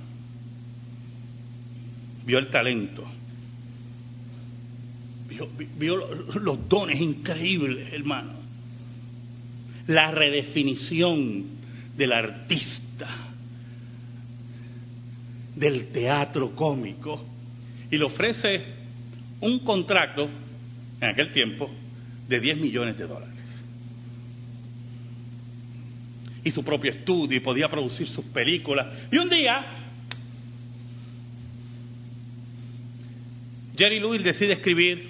vio 2.26 2.40
el 2.40 2.48
talento, 2.50 3.06
vio, 5.30 5.48
vio 5.78 5.96
los 5.96 6.68
dones 6.68 7.00
increíbles, 7.00 7.94
hermano, 7.94 8.34
la 9.86 10.12
redefinición 10.12 11.46
del 11.96 12.12
artista, 12.12 13.31
del 15.62 15.92
teatro 15.92 16.56
cómico, 16.56 17.24
y 17.92 17.96
le 17.96 18.04
ofrece 18.04 18.66
un 19.42 19.60
contrato 19.60 20.28
en 21.00 21.08
aquel 21.08 21.32
tiempo 21.32 21.70
de 22.28 22.40
10 22.40 22.58
millones 22.58 22.98
de 22.98 23.06
dólares. 23.06 23.36
Y 26.44 26.50
su 26.50 26.64
propio 26.64 26.92
estudio 26.92 27.38
y 27.38 27.42
podía 27.42 27.68
producir 27.68 28.08
sus 28.08 28.26
películas. 28.26 28.88
Y 29.12 29.18
un 29.20 29.30
día, 29.30 29.64
Jerry 33.78 34.00
Lewis 34.00 34.24
decide 34.24 34.54
escribir, 34.54 35.10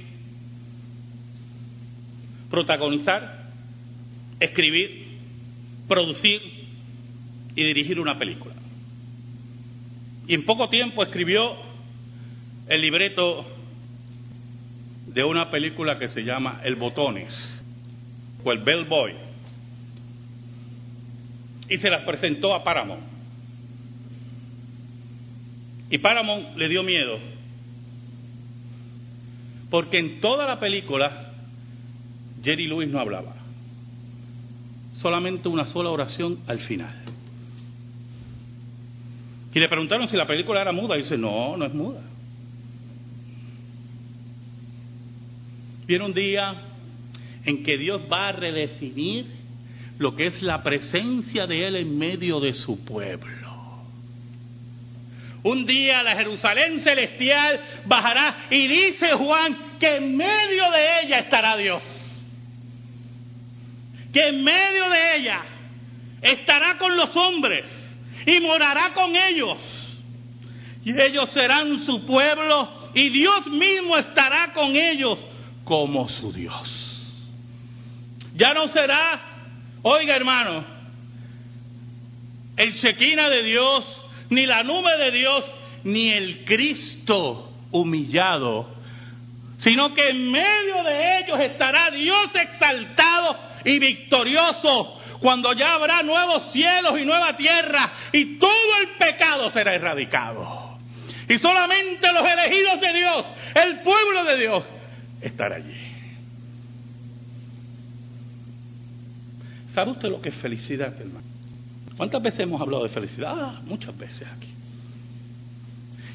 protagonizar, 2.49 3.51
escribir, 4.37 5.05
producir 5.87 6.41
y 7.55 7.63
dirigir 7.63 8.01
una 8.01 8.17
película. 8.17 8.60
Y 10.27 10.33
en 10.33 10.45
poco 10.45 10.69
tiempo 10.69 11.03
escribió 11.03 11.55
el 12.67 12.81
libreto 12.81 13.45
de 15.07 15.23
una 15.23 15.49
película 15.49 15.97
que 15.97 16.09
se 16.09 16.21
llama 16.21 16.61
El 16.63 16.75
Botones 16.75 17.33
o 18.43 18.51
El 18.51 18.59
Bellboy 18.59 19.13
y 21.69 21.77
se 21.77 21.89
las 21.89 22.03
presentó 22.03 22.53
a 22.53 22.63
Paramount. 22.63 23.03
Y 25.89 25.97
Paramount 25.97 26.55
le 26.57 26.69
dio 26.69 26.83
miedo 26.83 27.19
porque 29.69 29.97
en 29.97 30.19
toda 30.19 30.45
la 30.45 30.59
película 30.59 31.31
Jerry 32.43 32.67
Lewis 32.67 32.89
no 32.89 32.99
hablaba, 32.99 33.33
solamente 34.97 35.47
una 35.47 35.65
sola 35.65 35.89
oración 35.89 36.39
al 36.47 36.59
final. 36.59 37.00
Y 39.53 39.59
le 39.59 39.67
preguntaron 39.67 40.07
si 40.07 40.15
la 40.15 40.25
película 40.25 40.61
era 40.61 40.71
muda 40.71 40.95
y 40.95 41.01
dice, 41.01 41.17
no, 41.17 41.57
no 41.57 41.65
es 41.65 41.73
muda. 41.73 42.01
Viene 45.85 46.05
un 46.05 46.13
día 46.13 46.55
en 47.43 47.63
que 47.63 47.77
Dios 47.77 48.01
va 48.11 48.29
a 48.29 48.31
redefinir 48.31 49.25
lo 49.97 50.15
que 50.15 50.27
es 50.27 50.41
la 50.41 50.63
presencia 50.63 51.45
de 51.47 51.67
Él 51.67 51.75
en 51.75 51.97
medio 51.97 52.39
de 52.39 52.53
su 52.53 52.85
pueblo. 52.85 53.41
Un 55.43 55.65
día 55.65 56.03
la 56.03 56.15
Jerusalén 56.15 56.79
celestial 56.79 57.59
bajará 57.85 58.45
y 58.51 58.67
dice 58.67 59.11
Juan 59.13 59.57
que 59.79 59.97
en 59.97 60.15
medio 60.15 60.71
de 60.71 61.03
ella 61.03 61.19
estará 61.19 61.57
Dios. 61.57 61.83
Que 64.13 64.29
en 64.29 64.43
medio 64.43 64.89
de 64.89 65.15
ella 65.17 65.41
estará 66.21 66.77
con 66.77 66.95
los 66.95 67.15
hombres 67.17 67.80
y 68.25 68.39
morará 68.39 68.93
con 68.93 69.15
ellos. 69.15 69.57
Y 70.83 70.99
ellos 70.99 71.29
serán 71.31 71.79
su 71.79 72.05
pueblo 72.05 72.69
y 72.93 73.09
Dios 73.09 73.47
mismo 73.47 73.97
estará 73.97 74.53
con 74.53 74.75
ellos 74.75 75.17
como 75.63 76.09
su 76.09 76.33
Dios. 76.33 76.91
Ya 78.35 78.53
no 78.53 78.67
será, 78.69 79.21
oiga 79.83 80.15
hermano, 80.15 80.63
el 82.57 82.75
chequina 82.75 83.29
de 83.29 83.43
Dios, 83.43 83.85
ni 84.29 84.45
la 84.45 84.63
nube 84.63 84.97
de 84.97 85.11
Dios, 85.11 85.45
ni 85.83 86.11
el 86.11 86.45
Cristo 86.45 87.51
humillado, 87.71 88.69
sino 89.59 89.93
que 89.93 90.09
en 90.09 90.31
medio 90.31 90.83
de 90.83 91.19
ellos 91.19 91.39
estará 91.39 91.91
Dios 91.91 92.29
exaltado 92.33 93.37
y 93.65 93.79
victorioso, 93.79 95.00
cuando 95.21 95.53
ya 95.53 95.75
habrá 95.75 96.01
nuevos 96.01 96.51
cielos 96.51 96.99
y 96.99 97.05
nueva 97.05 97.37
tierra, 97.37 97.91
y 98.11 98.39
todo 98.39 98.77
el 98.81 98.97
pecado 98.97 99.51
será 99.51 99.75
erradicado. 99.75 100.77
Y 101.29 101.37
solamente 101.37 102.11
los 102.11 102.27
elegidos 102.27 102.81
de 102.81 102.93
Dios, 102.93 103.25
el 103.55 103.79
pueblo 103.81 104.25
de 104.25 104.37
Dios, 104.37 104.63
estar 105.21 105.53
allí. 105.53 105.91
¿Sabe 109.75 109.91
usted 109.91 110.09
lo 110.09 110.21
que 110.21 110.29
es 110.29 110.35
felicidad, 110.35 110.93
hermano? 110.99 111.25
¿Cuántas 111.95 112.21
veces 112.21 112.41
hemos 112.41 112.59
hablado 112.59 112.83
de 112.83 112.89
felicidad? 112.89 113.33
Ah, 113.33 113.61
muchas 113.63 113.95
veces 113.97 114.27
aquí. 114.27 114.49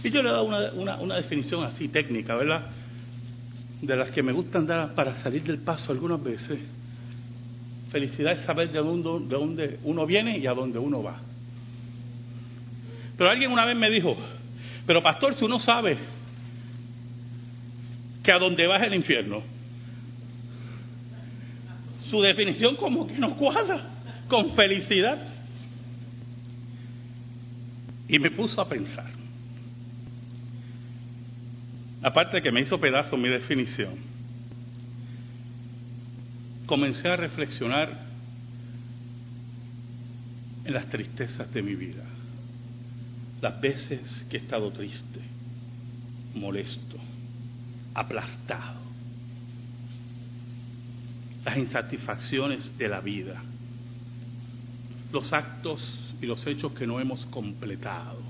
Y 0.03 0.11
yo 0.11 0.21
le 0.21 0.29
he 0.29 0.33
dado 0.33 0.45
una, 0.45 0.97
una, 0.97 1.17
definición 1.17 1.65
así 1.65 1.89
técnica, 1.89 2.35
¿verdad? 2.35 2.67
De 3.81 3.97
las 3.97 4.11
que 4.11 4.23
me 4.23 4.33
gustan 4.33 4.67
dar 4.67 4.95
para 4.95 5.15
salir 5.17 5.43
del 5.45 5.59
paso 5.59 5.93
algunas 5.93 6.23
veces. 6.23 6.59
Felicidad 7.97 8.35
es 8.35 8.41
saber 8.41 8.71
de 8.73 8.79
dónde, 8.79 9.09
de 9.27 9.41
dónde 9.41 9.79
uno 9.83 10.05
viene 10.05 10.37
y 10.37 10.47
a 10.47 10.53
dónde 10.53 10.79
uno 10.79 11.03
va. 11.03 11.19
Pero 13.17 13.31
alguien 13.31 13.51
una 13.51 13.65
vez 13.65 13.75
me 13.75 13.89
dijo, 13.89 14.15
pero 14.85 15.03
pastor, 15.03 15.35
si 15.35 15.47
uno 15.47 15.59
sabe 15.59 15.97
que 18.23 18.31
a 18.31 18.39
donde 18.39 18.67
va 18.67 18.77
es 18.77 18.83
el 18.83 18.95
infierno. 18.97 19.43
Su 22.11 22.21
definición 22.21 22.77
como 22.77 23.07
que 23.07 23.15
no 23.15 23.35
cuadra 23.35 23.89
con 24.29 24.55
felicidad. 24.55 25.17
Y 28.09 28.19
me 28.19 28.31
puso 28.31 28.61
a 28.61 28.69
pensar. 28.69 29.11
Aparte 32.03 32.37
de 32.37 32.43
que 32.43 32.53
me 32.53 32.61
hizo 32.61 32.79
pedazo 32.79 33.17
mi 33.17 33.31
definición, 33.31 33.95
comencé 36.67 37.09
a 37.09 37.17
reflexionar 37.17 38.07
en 40.65 40.75
las 40.75 40.87
tristezas 40.89 41.53
de 41.53 41.63
mi 41.63 41.77
vida, 41.77 42.03
las 43.41 43.61
veces 43.61 44.01
que 44.29 44.37
he 44.37 44.41
estado 44.41 44.73
triste, 44.73 45.21
molesto, 46.35 46.97
aplastado. 47.95 48.85
Las 51.45 51.57
insatisfacciones 51.57 52.77
de 52.77 52.89
la 52.89 53.01
vida, 53.01 53.41
los 55.13 55.33
actos 55.33 55.81
y 56.21 56.27
los 56.27 56.45
hechos 56.47 56.73
que 56.73 56.89
no 56.89 56.99
hemos 56.99 57.25
completado. 57.27 58.21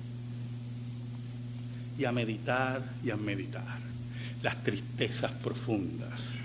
Y 1.98 2.04
a 2.04 2.12
meditar 2.12 2.82
y 3.02 3.08
a 3.08 3.16
meditar 3.16 3.78
las 4.42 4.62
tristezas 4.62 5.32
profundas. 5.42 6.35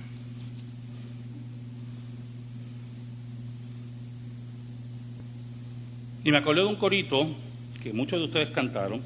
Y 6.24 6.32
me 6.32 6.38
acordé 6.38 6.62
de 6.62 6.68
un 6.68 6.76
corito 6.76 7.36
que 7.82 7.92
muchos 7.94 8.20
de 8.20 8.26
ustedes 8.26 8.50
cantaron 8.52 9.02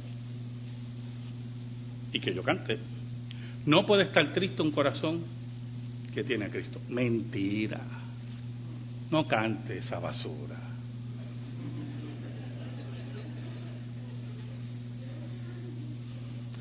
y 2.12 2.19
que 2.19 2.34
yo 2.34 2.43
canté. 2.43 2.78
No 3.65 3.86
puede 3.86 4.04
estar 4.04 4.32
triste 4.32 4.62
un 4.62 4.71
corazón 4.71 5.23
que 6.13 6.23
tiene 6.23 6.45
a 6.45 6.49
Cristo. 6.49 6.80
Mentira. 6.89 7.82
No 9.12 9.28
cante 9.28 9.78
esa 9.78 9.99
basura. 9.99 10.58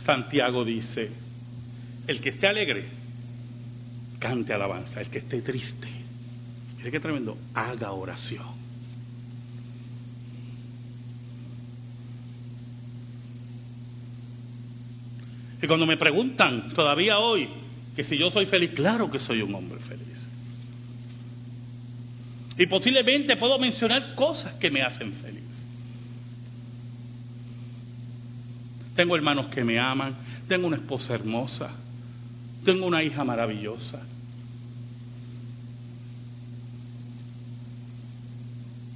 Santiago 0.05 0.65
dice, 0.65 1.11
el 2.07 2.21
que 2.21 2.29
esté 2.31 2.47
alegre, 2.47 2.85
cante 4.19 4.53
alabanza. 4.53 5.01
El 5.01 5.09
que 5.09 5.19
esté 5.19 5.41
triste, 5.41 5.89
mire 6.77 6.91
qué 6.91 7.01
tremendo, 7.01 7.39
haga 7.55 7.93
oración. 7.93 8.64
Y 15.65 15.67
cuando 15.67 15.87
me 15.87 15.97
preguntan, 15.97 16.75
todavía 16.75 17.19
hoy, 17.19 17.49
que 17.97 18.05
si 18.05 18.19
yo 18.19 18.29
soy 18.31 18.45
feliz, 18.45 18.73
claro 18.73 19.11
que 19.11 19.19
soy 19.19 19.41
un 19.41 19.55
hombre 19.55 19.79
feliz. 19.79 20.23
Y 22.59 22.67
posiblemente 22.67 23.39
puedo 23.39 23.59
mencionar 23.59 24.15
cosas 24.15 24.53
que 24.57 24.71
me 24.71 24.83
hacen 24.83 25.15
feliz. 25.15 25.43
Tengo 28.95 29.17
hermanos 29.17 29.47
que 29.47 29.65
me 29.65 29.81
aman, 29.81 30.15
tengo 30.49 30.67
una 30.67 30.77
esposa 30.77 31.15
hermosa, 31.15 31.71
tengo 32.63 32.85
una 32.85 33.03
hija 33.03 33.25
maravillosa. 33.25 34.03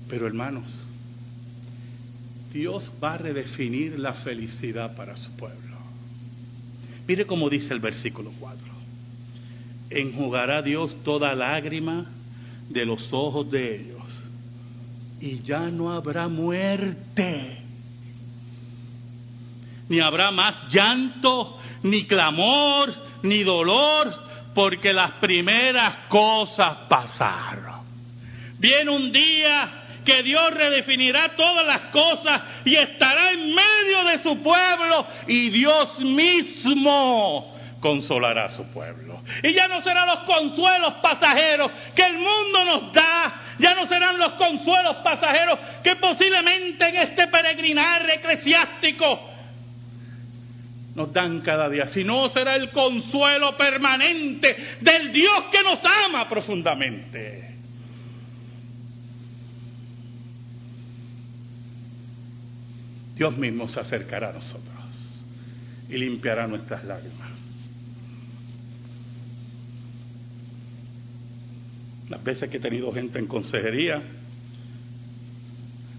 Pero 0.07 0.27
hermanos, 0.27 0.67
Dios 2.53 2.93
va 3.03 3.15
a 3.15 3.17
redefinir 3.17 3.99
la 3.99 4.13
felicidad 4.13 4.95
para 4.95 5.17
su 5.17 5.35
pueblo. 5.35 5.68
Mire 7.09 7.25
cómo 7.25 7.49
dice 7.49 7.73
el 7.73 7.81
versículo 7.81 8.31
4. 8.39 8.59
Enjugará 9.89 10.61
Dios 10.61 10.95
toda 11.03 11.35
lágrima 11.35 12.05
de 12.69 12.85
los 12.85 13.11
ojos 13.15 13.51
de 13.51 13.77
ellos 13.77 14.03
y 15.21 15.41
ya 15.43 15.71
no 15.71 15.91
habrá 15.91 16.29
muerte, 16.29 17.63
ni 19.89 20.01
habrá 20.01 20.31
más 20.31 20.71
llanto, 20.71 21.59
ni 21.83 22.07
clamor, 22.07 22.95
ni 23.23 23.43
dolor, 23.43 24.15
porque 24.55 24.93
las 24.93 25.13
primeras 25.13 26.09
cosas 26.09 26.77
pasaron. 26.91 27.79
Viene 28.59 28.91
un 28.91 29.11
día 29.11 29.88
que 30.05 30.23
Dios 30.23 30.51
redefinirá 30.53 31.37
todas 31.37 31.67
las 31.67 31.81
cosas 31.93 32.43
y 32.65 32.77
estará 32.77 33.31
en 33.33 33.55
medio 33.55 34.05
de 34.05 34.23
su 34.23 34.43
pueblo 34.43 35.07
y 35.27 35.51
Dios 35.51 36.01
mismo 36.01 37.59
consolará 37.81 38.47
a 38.47 38.51
su 38.51 38.65
pueblo. 38.71 39.23
Y 39.43 39.53
ya 39.53 39.69
no 39.69 39.83
serán 39.83 40.07
los 40.07 40.21
consuelos 40.21 40.95
pasajeros 41.03 41.71
que 41.95 42.03
el 42.03 42.15
mundo 42.15 42.65
nos 42.65 42.93
da, 42.93 43.55
ya 43.59 43.75
no 43.75 43.87
serán 43.87 44.19
los 44.19 44.33
consuelos 44.35 44.97
pasajeros 44.97 45.59
que 45.83 45.97
posiblemente 45.97 46.89
en 46.89 46.97
este 46.97 47.29
peregrinar 47.29 48.09
eclesiástico 48.11 49.29
nos 50.95 51.13
dan 51.13 51.41
cada 51.41 51.69
día, 51.69 51.87
sino 51.87 52.29
será 52.31 52.57
el 52.57 52.71
consuelo 52.71 53.57
permanente 53.57 54.57
del 54.81 55.13
Dios 55.13 55.45
que 55.53 55.63
nos 55.63 55.79
ama 56.07 56.29
profundamente. 56.29 57.58
Dios 63.19 63.37
mismo 63.37 63.69
se 63.69 63.81
acercará 63.81 64.31
a 64.31 64.33
nosotros 64.33 64.77
y 65.89 65.99
limpiará 65.99 66.47
nuestras 66.47 66.85
lágrimas. 66.85 67.29
Las 72.09 72.23
veces 72.23 72.49
que 72.49 72.59
he 72.59 72.61
tenido 72.61 72.93
gente 72.93 73.19
en 73.19 73.27
consejería, 73.27 74.01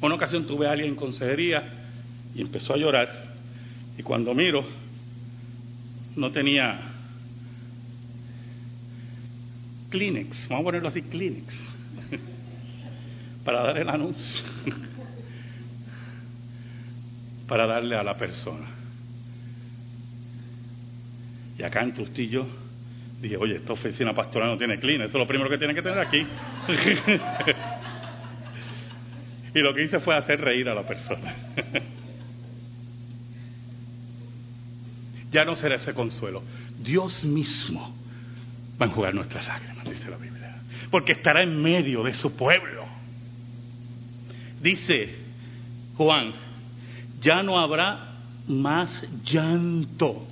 una 0.01 0.15
ocasión 0.15 0.47
tuve 0.47 0.67
a 0.67 0.71
alguien 0.71 0.91
en 0.91 0.95
consejería 0.95 1.62
y 2.34 2.41
empezó 2.41 2.73
a 2.73 2.77
llorar 2.77 3.10
y 3.97 4.01
cuando 4.01 4.34
miro 4.34 4.63
no 6.15 6.32
tenía 6.32 6.79
Kleenex, 9.89 10.47
vamos 10.47 10.62
a 10.62 10.65
ponerlo 10.65 10.88
así, 10.88 11.01
Kleenex, 11.01 11.53
para 13.43 13.63
dar 13.63 13.77
el 13.77 13.89
anuncio 13.89 14.41
para 17.49 17.65
darle 17.65 17.97
a 17.97 18.03
la 18.03 18.15
persona. 18.15 18.67
Y 21.57 21.63
acá 21.63 21.81
en 21.81 21.93
Trustillo 21.93 22.45
dije, 23.19 23.35
oye, 23.35 23.55
esta 23.55 23.73
oficina 23.73 24.13
pastoral 24.13 24.51
no 24.51 24.57
tiene 24.57 24.79
clean, 24.79 25.01
esto 25.01 25.17
es 25.17 25.21
lo 25.21 25.27
primero 25.27 25.49
que 25.49 25.57
tiene 25.57 25.73
que 25.73 25.81
tener 25.81 25.99
aquí. 25.99 26.19
y 29.55 29.59
lo 29.59 29.73
que 29.73 29.83
hice 29.83 29.99
fue 29.99 30.15
hacer 30.15 30.39
reír 30.39 30.69
a 30.69 30.75
la 30.75 30.85
persona. 30.85 31.35
ya 35.31 35.43
no 35.43 35.55
será 35.55 35.75
ese 35.75 35.93
consuelo. 35.95 36.43
Dios 36.79 37.23
mismo 37.25 37.95
va 38.79 38.85
a 38.85 38.89
enjugar 38.89 39.15
nuestras 39.15 39.45
lágrimas, 39.47 39.89
dice 39.89 40.09
la 40.09 40.17
Biblia. 40.17 40.62
Porque 40.91 41.13
estará 41.13 41.43
en 41.43 41.62
medio 41.62 42.03
de 42.03 42.13
su 42.13 42.38
pueblo. 42.38 42.85
Dice 44.62 45.15
Juan 45.97 46.48
ya 47.21 47.43
no 47.43 47.60
habrá 47.60 48.15
más 48.47 48.89
llanto. 49.23 50.25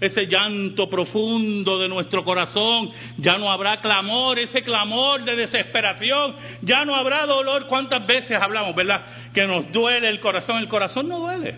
Ese 0.00 0.26
llanto 0.26 0.88
profundo 0.88 1.78
de 1.78 1.86
nuestro 1.86 2.24
corazón, 2.24 2.90
ya 3.18 3.36
no 3.36 3.52
habrá 3.52 3.82
clamor, 3.82 4.38
ese 4.38 4.62
clamor 4.62 5.24
de 5.24 5.36
desesperación, 5.36 6.34
ya 6.62 6.86
no 6.86 6.94
habrá 6.94 7.26
dolor. 7.26 7.66
¿Cuántas 7.66 8.06
veces 8.06 8.40
hablamos, 8.40 8.74
verdad? 8.74 9.02
Que 9.34 9.46
nos 9.46 9.70
duele 9.72 10.08
el 10.08 10.18
corazón. 10.20 10.58
El 10.58 10.68
corazón 10.68 11.06
no 11.06 11.18
duele, 11.18 11.54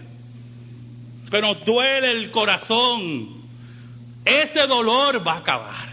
pero 1.30 1.54
nos 1.54 1.64
duele 1.64 2.10
el 2.10 2.30
corazón. 2.32 3.42
Ese 4.24 4.66
dolor 4.66 5.26
va 5.26 5.34
a 5.34 5.38
acabar. 5.38 5.88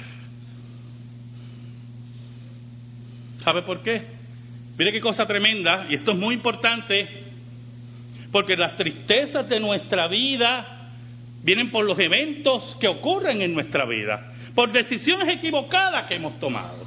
¿Sabe 3.43 3.61
por 3.61 3.83
qué? 3.83 4.05
Mire 4.77 4.91
qué 4.91 5.01
cosa 5.01 5.25
tremenda, 5.25 5.85
y 5.89 5.95
esto 5.95 6.11
es 6.11 6.17
muy 6.17 6.33
importante. 6.33 7.18
Porque 8.31 8.55
las 8.55 8.75
tristezas 8.75 9.47
de 9.49 9.59
nuestra 9.59 10.07
vida 10.07 10.79
vienen 11.43 11.71
por 11.71 11.85
los 11.85 11.97
eventos 11.97 12.77
que 12.79 12.87
ocurren 12.87 13.41
en 13.41 13.53
nuestra 13.53 13.85
vida, 13.85 14.33
por 14.53 14.71
decisiones 14.71 15.27
equivocadas 15.33 16.05
que 16.07 16.15
hemos 16.15 16.39
tomado, 16.39 16.85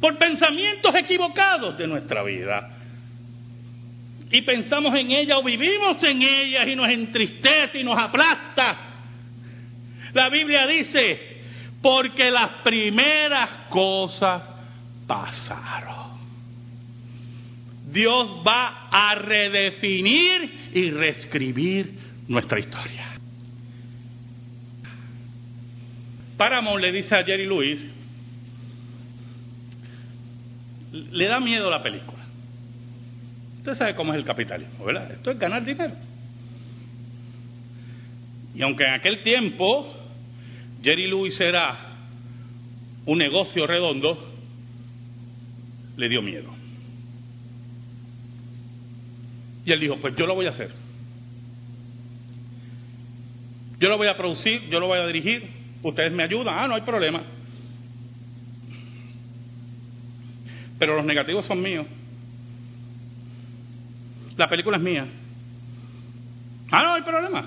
por 0.00 0.18
pensamientos 0.18 0.94
equivocados 0.94 1.76
de 1.78 1.86
nuestra 1.86 2.22
vida. 2.22 2.70
Y 4.30 4.40
pensamos 4.42 4.94
en 4.98 5.10
ella 5.10 5.38
o 5.38 5.42
vivimos 5.42 6.02
en 6.02 6.22
ella 6.22 6.66
y 6.66 6.74
nos 6.74 6.88
entristece 6.88 7.80
y 7.80 7.84
nos 7.84 7.98
aplasta. 7.98 8.76
La 10.14 10.30
Biblia 10.30 10.66
dice, 10.66 11.32
porque 11.82 12.30
las 12.30 12.48
primeras 12.62 13.50
cosas 13.68 14.42
pasaron. 15.06 16.12
Dios 17.92 18.42
va 18.46 18.88
a 18.90 19.14
redefinir 19.16 20.61
y 20.72 20.90
reescribir 20.90 21.92
nuestra 22.28 22.58
historia. 22.58 23.08
Paramount 26.36 26.80
le 26.80 26.92
dice 26.92 27.14
a 27.14 27.24
Jerry 27.24 27.46
Lewis, 27.46 27.84
le 30.92 31.26
da 31.26 31.40
miedo 31.40 31.70
la 31.70 31.82
película. 31.82 32.22
Usted 33.58 33.74
sabe 33.74 33.94
cómo 33.94 34.12
es 34.12 34.18
el 34.18 34.24
capitalismo, 34.24 34.84
¿verdad? 34.84 35.12
Esto 35.12 35.30
es 35.30 35.38
ganar 35.38 35.64
dinero. 35.64 35.94
Y 38.54 38.62
aunque 38.62 38.84
en 38.84 38.94
aquel 38.94 39.22
tiempo 39.22 39.94
Jerry 40.82 41.08
Lewis 41.08 41.40
era 41.40 41.76
un 43.06 43.18
negocio 43.18 43.66
redondo, 43.66 44.32
le 45.96 46.08
dio 46.08 46.22
miedo. 46.22 46.61
Y 49.64 49.72
él 49.72 49.80
dijo, 49.80 49.96
pues 50.00 50.14
yo 50.16 50.26
lo 50.26 50.34
voy 50.34 50.46
a 50.46 50.50
hacer. 50.50 50.70
Yo 53.78 53.88
lo 53.88 53.96
voy 53.96 54.08
a 54.08 54.16
producir, 54.16 54.68
yo 54.68 54.78
lo 54.78 54.86
voy 54.86 54.98
a 54.98 55.06
dirigir, 55.06 55.48
ustedes 55.82 56.12
me 56.12 56.22
ayudan, 56.22 56.54
ah, 56.56 56.68
no 56.68 56.74
hay 56.74 56.82
problema. 56.82 57.22
Pero 60.78 60.96
los 60.96 61.04
negativos 61.04 61.44
son 61.44 61.60
míos. 61.60 61.86
La 64.36 64.48
película 64.48 64.76
es 64.76 64.82
mía. 64.82 65.06
Ah, 66.70 66.82
no 66.82 66.94
hay 66.94 67.02
problema. 67.02 67.44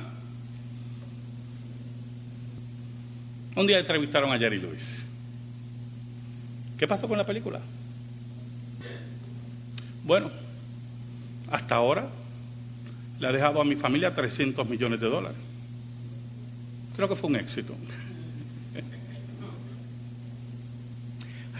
Un 3.55 3.67
día 3.67 3.79
entrevistaron 3.79 4.31
a 4.31 4.37
Jerry 4.37 4.59
Lewis. 4.59 5.05
¿Qué 6.77 6.87
pasó 6.87 7.07
con 7.07 7.17
la 7.17 7.25
película? 7.25 7.61
Bueno, 10.03 10.29
hasta 11.49 11.75
ahora 11.75 12.09
le 13.19 13.27
ha 13.27 13.31
dejado 13.31 13.61
a 13.61 13.65
mi 13.65 13.75
familia 13.75 14.13
300 14.13 14.67
millones 14.67 14.99
de 14.99 15.07
dólares. 15.07 15.37
Creo 16.95 17.09
que 17.09 17.15
fue 17.15 17.29
un 17.29 17.35
éxito. 17.35 17.75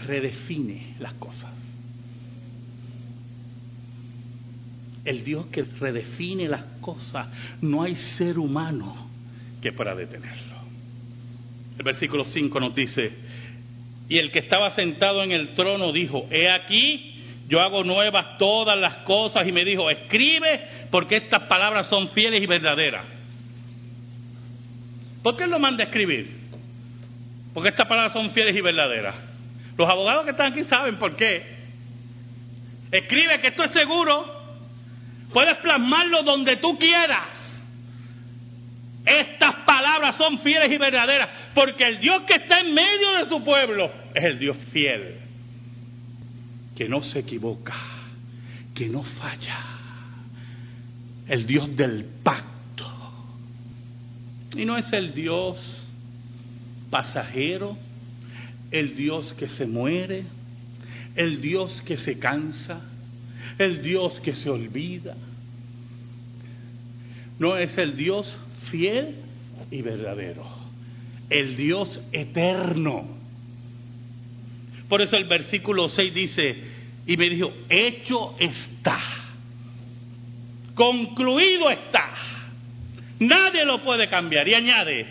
Redefine 0.06 0.94
las 1.00 1.14
cosas. 1.14 1.50
El 5.04 5.24
Dios 5.24 5.46
que 5.46 5.62
redefine 5.62 6.48
las 6.48 6.64
cosas, 6.80 7.28
no 7.60 7.82
hay 7.82 7.94
ser 7.94 8.38
humano 8.38 9.08
que 9.62 9.72
pueda 9.72 9.94
detenerlo. 9.94 10.56
El 11.78 11.84
versículo 11.84 12.24
5 12.24 12.60
nos 12.60 12.74
dice, 12.74 13.12
y 14.08 14.18
el 14.18 14.30
que 14.30 14.40
estaba 14.40 14.70
sentado 14.70 15.22
en 15.22 15.32
el 15.32 15.54
trono 15.54 15.92
dijo, 15.92 16.26
he 16.30 16.50
aquí, 16.50 17.15
yo 17.48 17.60
hago 17.60 17.84
nuevas 17.84 18.38
todas 18.38 18.76
las 18.78 18.98
cosas 19.04 19.46
y 19.46 19.52
me 19.52 19.64
dijo, 19.64 19.88
escribe 19.90 20.68
porque 20.90 21.16
estas 21.16 21.42
palabras 21.42 21.88
son 21.88 22.10
fieles 22.10 22.42
y 22.42 22.46
verdaderas. 22.46 23.04
¿Por 25.22 25.36
qué 25.36 25.46
lo 25.46 25.58
manda 25.58 25.84
a 25.84 25.86
escribir? 25.86 26.36
Porque 27.54 27.70
estas 27.70 27.86
palabras 27.86 28.12
son 28.12 28.30
fieles 28.32 28.56
y 28.56 28.60
verdaderas. 28.60 29.14
Los 29.76 29.88
abogados 29.88 30.24
que 30.24 30.30
están 30.32 30.52
aquí 30.52 30.64
saben 30.64 30.96
por 30.96 31.16
qué. 31.16 31.56
Escribe 32.92 33.40
que 33.40 33.48
esto 33.48 33.64
es 33.64 33.72
seguro. 33.72 34.24
Puedes 35.32 35.56
plasmarlo 35.58 36.22
donde 36.22 36.56
tú 36.56 36.78
quieras. 36.78 37.46
Estas 39.04 39.54
palabras 39.64 40.16
son 40.16 40.40
fieles 40.40 40.70
y 40.70 40.78
verdaderas, 40.78 41.28
porque 41.54 41.84
el 41.86 42.00
Dios 42.00 42.22
que 42.22 42.34
está 42.34 42.58
en 42.58 42.74
medio 42.74 43.12
de 43.12 43.28
su 43.28 43.44
pueblo 43.44 43.90
es 44.12 44.24
el 44.24 44.38
Dios 44.38 44.56
fiel, 44.72 45.20
que 46.76 46.88
no 46.88 47.02
se 47.02 47.20
equivoca, 47.20 47.74
que 48.74 48.88
no 48.88 49.02
falla, 49.02 49.58
el 51.26 51.46
Dios 51.46 51.74
del 51.74 52.04
pacto. 52.22 52.86
Y 54.54 54.64
no 54.64 54.76
es 54.76 54.92
el 54.92 55.14
Dios 55.14 55.58
pasajero, 56.90 57.76
el 58.70 58.94
Dios 58.94 59.32
que 59.34 59.48
se 59.48 59.66
muere, 59.66 60.24
el 61.14 61.40
Dios 61.40 61.82
que 61.86 61.96
se 61.96 62.18
cansa, 62.18 62.80
el 63.58 63.82
Dios 63.82 64.20
que 64.20 64.34
se 64.34 64.50
olvida. 64.50 65.16
No 67.38 67.56
es 67.56 67.76
el 67.78 67.96
Dios 67.96 68.34
fiel 68.70 69.16
y 69.70 69.80
verdadero, 69.82 70.46
el 71.30 71.56
Dios 71.56 72.00
eterno. 72.12 73.15
Por 74.88 75.02
eso 75.02 75.16
el 75.16 75.24
versículo 75.24 75.88
6 75.88 76.14
dice, 76.14 76.56
y 77.06 77.16
me 77.16 77.28
dijo, 77.28 77.52
hecho 77.68 78.36
está, 78.38 78.98
concluido 80.74 81.70
está, 81.70 82.12
nadie 83.18 83.64
lo 83.64 83.82
puede 83.82 84.08
cambiar. 84.08 84.46
Y 84.48 84.54
añade, 84.54 85.06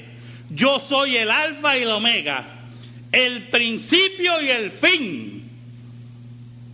yo 0.49 0.79
soy 0.87 1.17
el 1.17 1.29
alfa 1.29 1.77
y 1.77 1.83
el 1.83 1.89
omega, 1.89 2.65
el 3.11 3.49
principio 3.49 4.41
y 4.41 4.49
el 4.49 4.71
fin. 4.71 5.41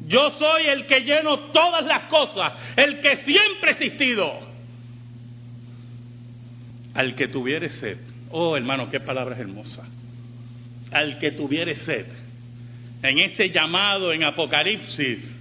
Yo 0.08 0.32
soy 0.32 0.64
el 0.68 0.88
que 0.88 1.02
lleno 1.02 1.40
todas 1.52 1.86
las 1.86 2.04
cosas, 2.04 2.54
el 2.76 3.00
que 3.02 3.18
siempre 3.18 3.70
ha 3.70 3.74
existido 3.74 4.52
al 6.94 7.16
que 7.16 7.28
tuviere 7.28 7.70
sed, 7.70 7.98
oh 8.32 8.58
hermano, 8.58 8.90
qué 8.90 9.00
palabras 9.00 9.40
hermosas, 9.40 9.88
al 10.92 11.20
que 11.20 11.32
tuviere 11.32 11.76
sed, 11.76 12.06
en 13.02 13.20
ese 13.20 13.50
llamado 13.50 14.14
en 14.14 14.24
Apocalipsis, 14.24 15.38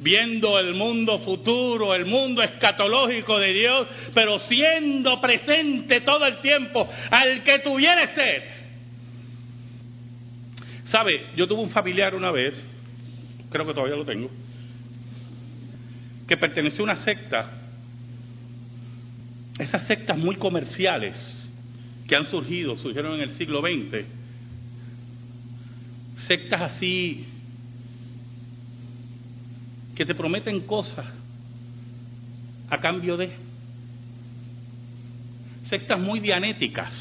viendo 0.00 0.58
el 0.58 0.74
mundo 0.74 1.18
futuro, 1.20 1.94
el 1.94 2.06
mundo 2.06 2.42
escatológico 2.42 3.38
de 3.38 3.52
Dios, 3.52 3.88
pero 4.14 4.38
siendo 4.40 5.20
presente 5.20 6.00
todo 6.02 6.26
el 6.26 6.38
tiempo, 6.38 6.88
al 7.10 7.42
que 7.42 7.58
tuviere 7.60 8.06
sed. 8.08 8.42
¿Sabe? 10.84 11.30
Yo 11.34 11.48
tuve 11.48 11.62
un 11.62 11.70
familiar 11.70 12.14
una 12.14 12.30
vez, 12.30 12.54
creo 13.50 13.66
que 13.66 13.74
todavía 13.74 13.96
lo 13.96 14.04
tengo, 14.04 14.30
que 16.28 16.36
perteneció 16.36 16.82
a 16.82 16.84
una 16.84 16.96
secta 16.96 17.62
esas 19.58 19.86
sectas 19.86 20.18
muy 20.18 20.36
comerciales 20.36 21.16
que 22.06 22.14
han 22.14 22.30
surgido, 22.30 22.76
surgieron 22.76 23.14
en 23.14 23.22
el 23.22 23.30
siglo 23.30 23.60
XX, 23.60 24.04
sectas 26.26 26.72
así 26.72 27.26
que 29.94 30.04
te 30.04 30.14
prometen 30.14 30.60
cosas 30.60 31.06
a 32.68 32.78
cambio 32.78 33.16
de 33.16 33.30
sectas 35.68 35.98
muy 35.98 36.20
dianéticas, 36.20 36.92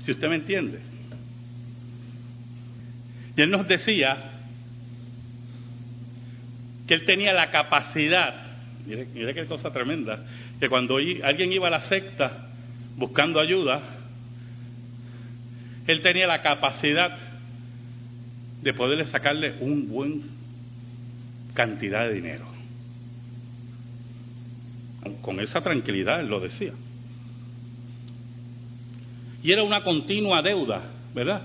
si 0.00 0.12
usted 0.12 0.28
me 0.28 0.36
entiende. 0.36 0.80
Y 3.36 3.40
él 3.40 3.50
nos 3.50 3.66
decía 3.66 4.32
que 6.86 6.94
él 6.94 7.04
tenía 7.04 7.32
la 7.32 7.50
capacidad 7.50 8.44
Mire, 8.86 9.34
qué 9.34 9.46
cosa 9.46 9.70
tremenda, 9.70 10.24
que 10.60 10.68
cuando 10.68 10.96
alguien 10.96 11.52
iba 11.52 11.68
a 11.68 11.70
la 11.70 11.80
secta 11.82 12.48
buscando 12.96 13.40
ayuda, 13.40 13.93
él 15.86 16.02
tenía 16.02 16.26
la 16.26 16.42
capacidad 16.42 17.16
de 18.62 18.72
poderle 18.72 19.06
sacarle 19.06 19.56
un 19.60 19.88
buen 19.88 20.22
cantidad 21.54 22.08
de 22.08 22.14
dinero. 22.14 22.46
Con 25.20 25.40
esa 25.40 25.60
tranquilidad 25.60 26.20
él 26.20 26.28
lo 26.28 26.40
decía. 26.40 26.72
Y 29.42 29.52
era 29.52 29.62
una 29.62 29.84
continua 29.84 30.40
deuda, 30.40 30.82
¿verdad? 31.14 31.42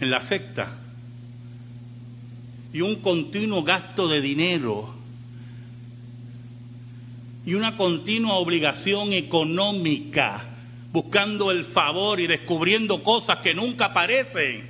En 0.00 0.10
la 0.10 0.22
secta. 0.22 0.78
Y 2.72 2.80
un 2.80 2.96
continuo 3.02 3.62
gasto 3.62 4.08
de 4.08 4.20
dinero 4.20 4.98
y 7.48 7.54
una 7.54 7.78
continua 7.78 8.34
obligación 8.34 9.14
económica, 9.14 10.47
buscando 11.02 11.52
el 11.52 11.66
favor 11.66 12.18
y 12.18 12.26
descubriendo 12.26 13.04
cosas 13.04 13.38
que 13.38 13.54
nunca 13.54 13.86
aparecen. 13.86 14.68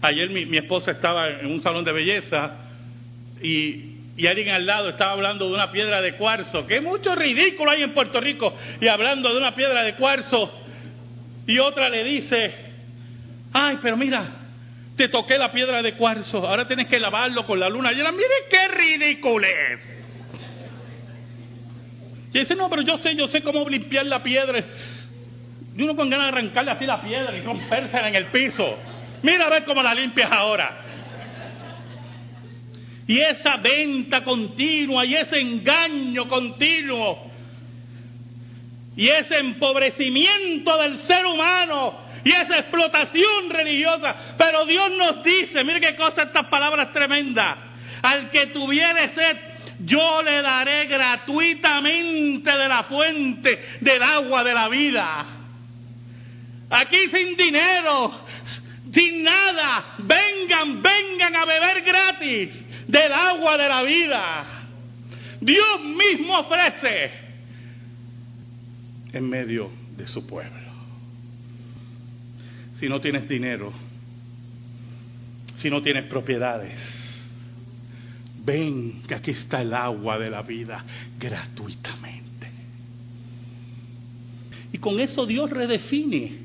Ayer 0.00 0.30
mi, 0.30 0.56
esposa 0.56 0.92
estaba 0.92 1.28
en 1.28 1.46
un 1.46 1.60
salón 1.60 1.84
de 1.84 1.90
belleza 1.90 2.56
y, 3.42 3.88
alguien 4.28 4.50
al 4.50 4.64
lado 4.64 4.90
estaba 4.90 5.12
hablando 5.12 5.48
de 5.48 5.54
una 5.54 5.72
piedra 5.72 6.00
de 6.00 6.14
cuarzo, 6.14 6.64
que 6.68 6.80
mucho 6.80 7.16
ridículo 7.16 7.72
hay 7.72 7.82
en 7.82 7.92
Puerto 7.92 8.20
Rico, 8.20 8.54
y 8.80 8.86
hablando 8.86 9.32
de 9.32 9.38
una 9.38 9.56
piedra 9.56 9.82
de 9.82 9.96
cuarzo, 9.96 10.52
y 11.48 11.58
otra 11.58 11.88
le 11.88 12.04
dice, 12.04 12.54
ay, 13.52 13.78
pero 13.82 13.96
mira, 13.96 14.24
te 14.96 15.08
toqué 15.08 15.36
la 15.36 15.50
piedra 15.50 15.82
de 15.82 15.94
cuarzo, 15.94 16.46
ahora 16.46 16.68
tienes 16.68 16.86
que 16.86 17.00
lavarlo 17.00 17.44
con 17.44 17.58
la 17.58 17.68
luna. 17.68 17.92
Y 17.92 18.00
ella, 18.00 18.12
mire 18.12 18.46
qué 18.48 18.68
ridículo 18.68 19.44
es. 19.48 20.02
Y 22.32 22.38
dice, 22.38 22.54
no, 22.54 22.70
pero 22.70 22.82
yo 22.82 22.96
sé, 22.98 23.14
yo 23.16 23.26
sé 23.28 23.42
cómo 23.42 23.68
limpiar 23.68 24.06
la 24.06 24.22
piedra. 24.22 24.64
Y 25.76 25.82
uno 25.82 25.96
con 25.96 26.10
ganas 26.10 26.32
de 26.32 26.38
arrancarle 26.38 26.70
así 26.70 26.86
la 26.86 27.00
piedra 27.00 27.36
y 27.36 27.40
rompérsela 27.40 28.08
en 28.08 28.16
el 28.16 28.26
piso. 28.26 28.78
Mira 29.22 29.46
a 29.46 29.50
ver 29.50 29.64
cómo 29.64 29.82
la 29.82 29.94
limpias 29.94 30.30
ahora. 30.30 30.78
Y 33.06 33.20
esa 33.20 33.56
venta 33.56 34.22
continua 34.22 35.04
y 35.04 35.14
ese 35.14 35.40
engaño 35.40 36.28
continuo 36.28 37.30
y 38.96 39.08
ese 39.08 39.38
empobrecimiento 39.38 40.76
del 40.78 40.98
ser 41.00 41.26
humano 41.26 41.98
y 42.24 42.30
esa 42.30 42.58
explotación 42.58 43.50
religiosa. 43.50 44.34
Pero 44.38 44.64
Dios 44.66 44.92
nos 44.92 45.24
dice, 45.24 45.64
mire 45.64 45.80
qué 45.80 45.96
cosa 45.96 46.24
estas 46.24 46.46
palabras 46.46 46.92
tremendas, 46.92 47.56
al 48.02 48.30
que 48.30 48.48
tuviere 48.48 49.14
sed, 49.14 49.36
yo 49.80 50.22
le 50.22 50.42
daré 50.42 50.86
gratuitamente 50.86 52.50
de 52.50 52.68
la 52.68 52.84
fuente 52.84 53.78
del 53.80 54.02
agua 54.02 54.44
de 54.44 54.54
la 54.54 54.68
vida. 54.68 55.26
Aquí 56.72 56.96
sin 57.10 57.36
dinero, 57.36 58.12
sin 58.94 59.22
nada, 59.22 59.96
vengan, 59.98 60.82
vengan 60.82 61.36
a 61.36 61.44
beber 61.44 61.82
gratis 61.82 62.64
del 62.88 63.12
agua 63.12 63.58
de 63.58 63.68
la 63.68 63.82
vida. 63.82 64.44
Dios 65.38 65.80
mismo 65.82 66.38
ofrece 66.38 67.10
en 69.12 69.28
medio 69.28 69.70
de 69.98 70.06
su 70.06 70.26
pueblo. 70.26 70.72
Si 72.76 72.88
no 72.88 73.02
tienes 73.02 73.28
dinero, 73.28 73.70
si 75.56 75.68
no 75.68 75.82
tienes 75.82 76.06
propiedades, 76.06 76.72
ven 78.42 79.02
que 79.06 79.14
aquí 79.14 79.32
está 79.32 79.60
el 79.60 79.74
agua 79.74 80.18
de 80.18 80.30
la 80.30 80.40
vida 80.40 80.82
gratuitamente. 81.18 82.50
Y 84.72 84.78
con 84.78 84.98
eso 85.00 85.26
Dios 85.26 85.50
redefine 85.50 86.41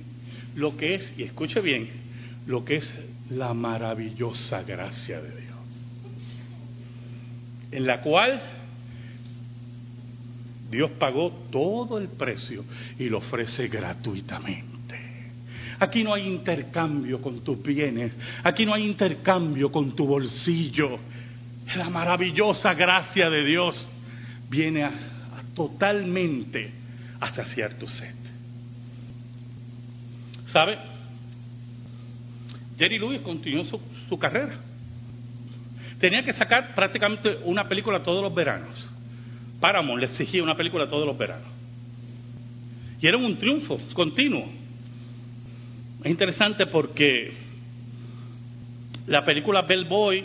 lo 0.58 0.76
que 0.76 0.96
es, 0.96 1.14
y 1.18 1.24
escuche 1.24 1.62
bien, 1.62 1.88
lo 2.48 2.66
que 2.66 2.78
es 2.78 2.94
la 3.30 3.54
maravillosa 3.54 4.64
gracia 4.64 5.22
de 5.22 5.30
Dios, 5.30 5.58
en 7.72 7.86
la 7.86 8.02
cual 8.02 8.42
Dios 10.72 10.92
pagó 11.00 11.32
todo 11.52 12.00
el 12.00 12.08
precio 12.10 12.66
y 12.98 13.08
lo 13.08 13.20
ofrece 13.20 13.68
gratuitamente. 13.68 14.98
Aquí 15.80 16.04
no 16.04 16.16
hay 16.16 16.28
intercambio 16.28 17.22
con 17.22 17.44
tus 17.44 17.62
bienes, 17.62 18.14
aquí 18.44 18.66
no 18.66 18.74
hay 18.74 18.88
intercambio 18.88 19.72
con 19.72 19.96
tu 19.96 20.08
bolsillo, 20.08 20.98
la 21.76 21.90
maravillosa 21.92 22.74
gracia 22.74 23.30
de 23.30 23.46
Dios 23.46 23.88
viene 24.50 24.90
totalmente 25.54 26.72
a 27.20 27.32
saciar 27.32 27.76
tu 27.76 27.88
sed. 27.88 28.16
¿Sabe? 30.52 30.78
Jerry 32.78 33.00
Lewis 33.00 33.22
continuó 33.22 33.66
su, 33.66 34.20
carrera. 34.20 34.56
Tenía 36.00 36.24
que 36.24 36.34
sacar 36.34 36.76
prácticamente 36.76 37.40
una 37.44 37.68
película 37.68 38.04
todos 38.04 38.22
los 38.24 38.34
veranos. 38.34 38.88
Paramount 39.60 40.00
le 40.00 40.06
exigía 40.08 40.44
una 40.44 40.56
película 40.56 40.88
todos 40.88 41.06
los 41.06 41.18
veranos. 41.18 41.48
Y 43.02 43.08
era 43.08 43.18
un 43.18 43.38
triunfo 43.38 43.80
continuo. 43.94 44.48
Es 46.04 46.12
interesante 46.12 46.68
porque 46.68 47.34
la 49.08 49.24
película 49.24 49.64
Bellboy 49.64 50.24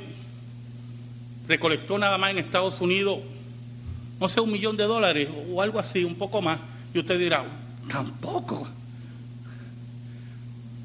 recolectó 1.48 1.98
nada 1.98 2.18
más 2.18 2.32
en 2.32 2.38
Estados 2.38 2.80
Unidos, 2.80 3.20
no 4.20 4.28
sé, 4.28 4.40
un 4.40 4.52
millón 4.52 4.76
de 4.76 4.84
dólares 4.84 5.28
o 5.50 5.62
algo 5.62 5.78
así, 5.78 6.04
un 6.04 6.16
poco 6.16 6.42
más. 6.42 6.60
Y 6.92 6.98
usted 6.98 7.18
dirá, 7.18 7.44
tampoco. 7.90 8.68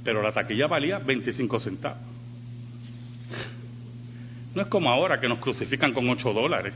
Pero 0.08 0.22
la 0.22 0.32
taquilla 0.32 0.68
valía 0.68 1.00
25 1.00 1.60
centavos. 1.60 2.00
No 4.56 4.62
es 4.62 4.70
como 4.70 4.90
ahora 4.90 5.20
que 5.20 5.28
nos 5.28 5.40
crucifican 5.40 5.92
con 5.92 6.08
8 6.08 6.32
dólares. 6.32 6.74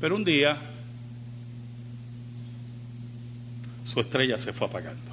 Pero 0.00 0.16
un 0.16 0.24
día 0.24 0.60
su 3.84 4.00
estrella 4.00 4.36
se 4.38 4.52
fue 4.52 4.66
apagando. 4.66 5.12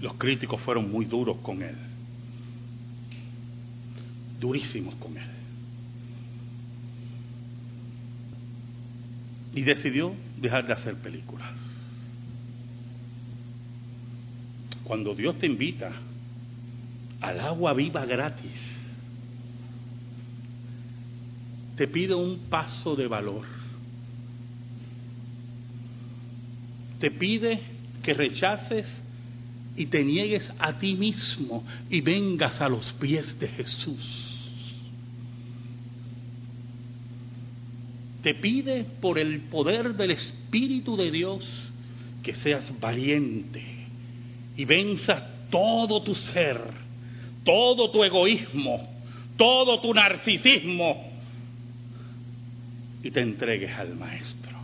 Los 0.00 0.14
críticos 0.14 0.58
fueron 0.62 0.90
muy 0.90 1.04
duros 1.04 1.36
con 1.42 1.60
él, 1.60 1.76
durísimos 4.40 4.94
con 4.94 5.18
él. 5.18 5.30
Y 9.52 9.60
decidió 9.60 10.14
dejar 10.40 10.66
de 10.66 10.72
hacer 10.72 10.94
películas. 10.96 11.48
Cuando 14.84 15.14
Dios 15.14 15.38
te 15.38 15.46
invita 15.46 15.92
al 17.20 17.40
agua 17.40 17.74
viva 17.74 18.04
gratis, 18.06 18.50
te 21.76 21.86
pide 21.86 22.14
un 22.14 22.38
paso 22.50 22.96
de 22.96 23.06
valor. 23.06 23.46
Te 26.98 27.10
pide 27.10 27.60
que 28.02 28.14
rechaces 28.14 28.86
y 29.76 29.86
te 29.86 30.04
niegues 30.04 30.50
a 30.58 30.78
ti 30.78 30.94
mismo 30.94 31.64
y 31.88 32.00
vengas 32.00 32.60
a 32.60 32.68
los 32.68 32.92
pies 32.94 33.38
de 33.38 33.48
Jesús. 33.48 34.29
Te 38.22 38.34
pide 38.34 38.84
por 39.00 39.18
el 39.18 39.40
poder 39.42 39.94
del 39.94 40.10
Espíritu 40.10 40.96
de 40.96 41.10
Dios 41.10 41.70
que 42.22 42.34
seas 42.34 42.78
valiente 42.78 43.64
y 44.56 44.64
venzas 44.64 45.22
todo 45.50 46.02
tu 46.02 46.14
ser, 46.14 46.60
todo 47.44 47.90
tu 47.90 48.04
egoísmo, 48.04 48.88
todo 49.36 49.80
tu 49.80 49.94
narcisismo 49.94 51.10
y 53.02 53.10
te 53.10 53.20
entregues 53.20 53.72
al 53.72 53.96
Maestro. 53.96 54.58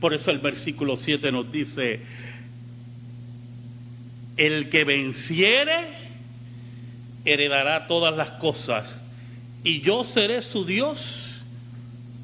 Por 0.00 0.14
eso 0.14 0.30
el 0.30 0.38
versículo 0.38 0.96
7 0.96 1.30
nos 1.30 1.52
dice, 1.52 2.00
el 4.36 4.70
que 4.70 4.84
venciere 4.84 6.02
heredará 7.24 7.86
todas 7.86 8.16
las 8.16 8.30
cosas 8.40 8.98
y 9.62 9.80
yo 9.82 10.04
seré 10.04 10.42
su 10.42 10.64
Dios 10.64 11.31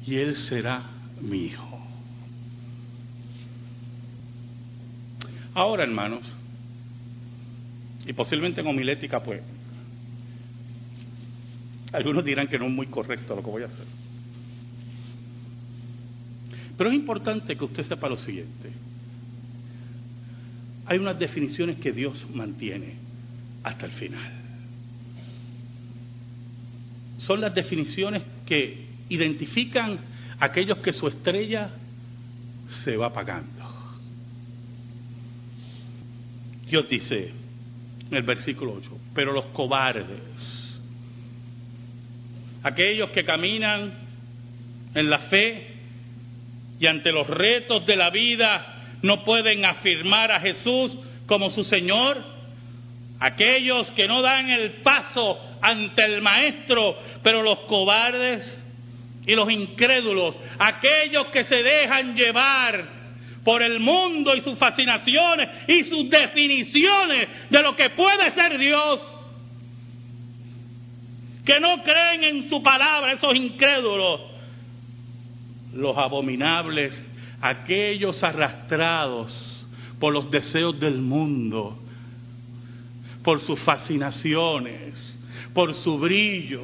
y 0.05 0.15
él 0.15 0.35
será 0.35 0.83
mi 1.21 1.45
hijo. 1.45 1.79
Ahora, 5.53 5.83
hermanos, 5.83 6.23
y 8.05 8.13
posiblemente 8.13 8.61
en 8.61 8.67
homilética, 8.67 9.21
pues, 9.21 9.41
algunos 11.91 12.23
dirán 12.23 12.47
que 12.47 12.57
no 12.57 12.65
es 12.65 12.71
muy 12.71 12.87
correcto 12.87 13.35
lo 13.35 13.43
que 13.43 13.49
voy 13.49 13.63
a 13.63 13.65
hacer. 13.65 13.85
Pero 16.77 16.89
es 16.89 16.95
importante 16.95 17.57
que 17.57 17.65
usted 17.65 17.83
sepa 17.83 18.07
lo 18.07 18.17
siguiente 18.17 18.71
hay 20.89 20.97
unas 20.97 21.19
definiciones 21.19 21.77
que 21.77 21.91
Dios 21.91 22.25
mantiene 22.33 22.95
hasta 23.61 23.85
el 23.85 23.91
final. 23.91 24.31
Son 27.17 27.39
las 27.39 27.53
definiciones 27.53 28.23
que 28.47 28.87
identifican 29.09 29.99
aquellos 30.39 30.77
que 30.79 30.93
su 30.93 31.07
estrella 31.07 31.71
se 32.83 32.95
va 32.95 33.07
apagando. 33.07 33.65
Dios 36.67 36.87
dice 36.87 37.31
en 38.09 38.17
el 38.17 38.23
versículo 38.23 38.73
8, 38.73 38.89
pero 39.13 39.33
los 39.33 39.45
cobardes, 39.47 40.79
aquellos 42.63 43.09
que 43.09 43.25
caminan 43.25 43.91
en 44.93 45.09
la 45.09 45.19
fe 45.19 45.67
y 46.79 46.87
ante 46.87 47.11
los 47.11 47.27
retos 47.27 47.85
de 47.85 47.95
la 47.95 48.09
vida 48.09 48.97
no 49.01 49.23
pueden 49.23 49.65
afirmar 49.65 50.31
a 50.31 50.39
Jesús 50.39 50.95
como 51.25 51.49
su 51.49 51.63
Señor. 51.63 52.17
Aquellos 53.19 53.89
que 53.91 54.07
no 54.07 54.21
dan 54.21 54.49
el 54.49 54.81
paso 54.81 55.37
ante 55.61 56.05
el 56.05 56.21
Maestro, 56.21 56.97
pero 57.21 57.43
los 57.43 57.59
cobardes 57.61 58.58
y 59.25 59.35
los 59.35 59.51
incrédulos, 59.51 60.35
aquellos 60.57 61.27
que 61.27 61.43
se 61.43 61.57
dejan 61.57 62.15
llevar 62.15 62.99
por 63.43 63.61
el 63.61 63.79
mundo 63.79 64.35
y 64.35 64.41
sus 64.41 64.57
fascinaciones 64.57 65.49
y 65.67 65.83
sus 65.85 66.09
definiciones 66.09 67.29
de 67.49 67.63
lo 67.63 67.75
que 67.75 67.89
puede 67.91 68.31
ser 68.31 68.57
Dios, 68.57 68.99
que 71.45 71.59
no 71.59 71.81
creen 71.83 72.23
en 72.23 72.49
su 72.49 72.61
palabra, 72.61 73.13
esos 73.13 73.35
incrédulos, 73.35 74.21
los 75.73 75.97
abominables 75.97 76.99
aquellos 77.41 78.21
arrastrados 78.23 79.65
por 79.99 80.13
los 80.13 80.29
deseos 80.31 80.79
del 80.79 80.99
mundo, 80.99 81.77
por 83.23 83.41
sus 83.41 83.59
fascinaciones, 83.59 85.17
por 85.53 85.73
su 85.73 85.97
brillo, 85.99 86.63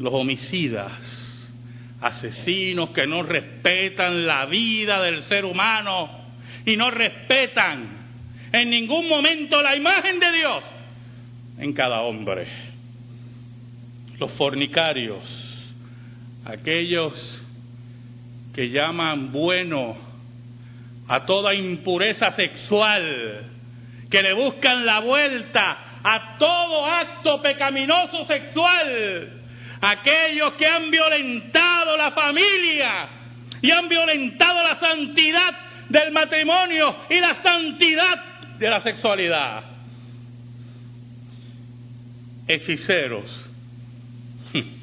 los 0.00 0.14
homicidas, 0.14 0.92
asesinos 2.00 2.90
que 2.90 3.06
no 3.06 3.22
respetan 3.22 4.26
la 4.26 4.46
vida 4.46 5.02
del 5.02 5.22
ser 5.24 5.44
humano 5.44 6.10
y 6.64 6.74
no 6.74 6.90
respetan 6.90 7.98
en 8.50 8.70
ningún 8.70 9.08
momento 9.08 9.60
la 9.60 9.76
imagen 9.76 10.18
de 10.18 10.32
Dios 10.32 10.64
en 11.58 11.74
cada 11.74 12.00
hombre, 12.00 12.46
los 14.18 14.30
fornicarios, 14.32 15.22
aquellos 16.46 17.12
que 18.54 18.70
llaman 18.70 19.30
bueno 19.30 19.98
a 21.08 21.26
toda 21.26 21.52
impureza 21.52 22.30
sexual, 22.30 23.50
que 24.10 24.22
le 24.22 24.32
buscan 24.32 24.86
la 24.86 25.00
vuelta 25.00 26.00
a 26.02 26.38
todo 26.38 26.86
acto 26.86 27.42
pecaminoso 27.42 28.24
sexual, 28.24 29.39
aquellos 29.80 30.54
que 30.54 30.66
han 30.66 30.90
violentado 30.90 31.96
la 31.96 32.10
familia 32.12 33.08
y 33.62 33.70
han 33.70 33.88
violentado 33.88 34.62
la 34.62 34.78
santidad 34.78 35.58
del 35.88 36.12
matrimonio 36.12 36.96
y 37.08 37.18
la 37.18 37.42
santidad 37.42 38.24
de 38.58 38.70
la 38.70 38.80
sexualidad. 38.80 39.64
Hechiceros. 42.46 43.46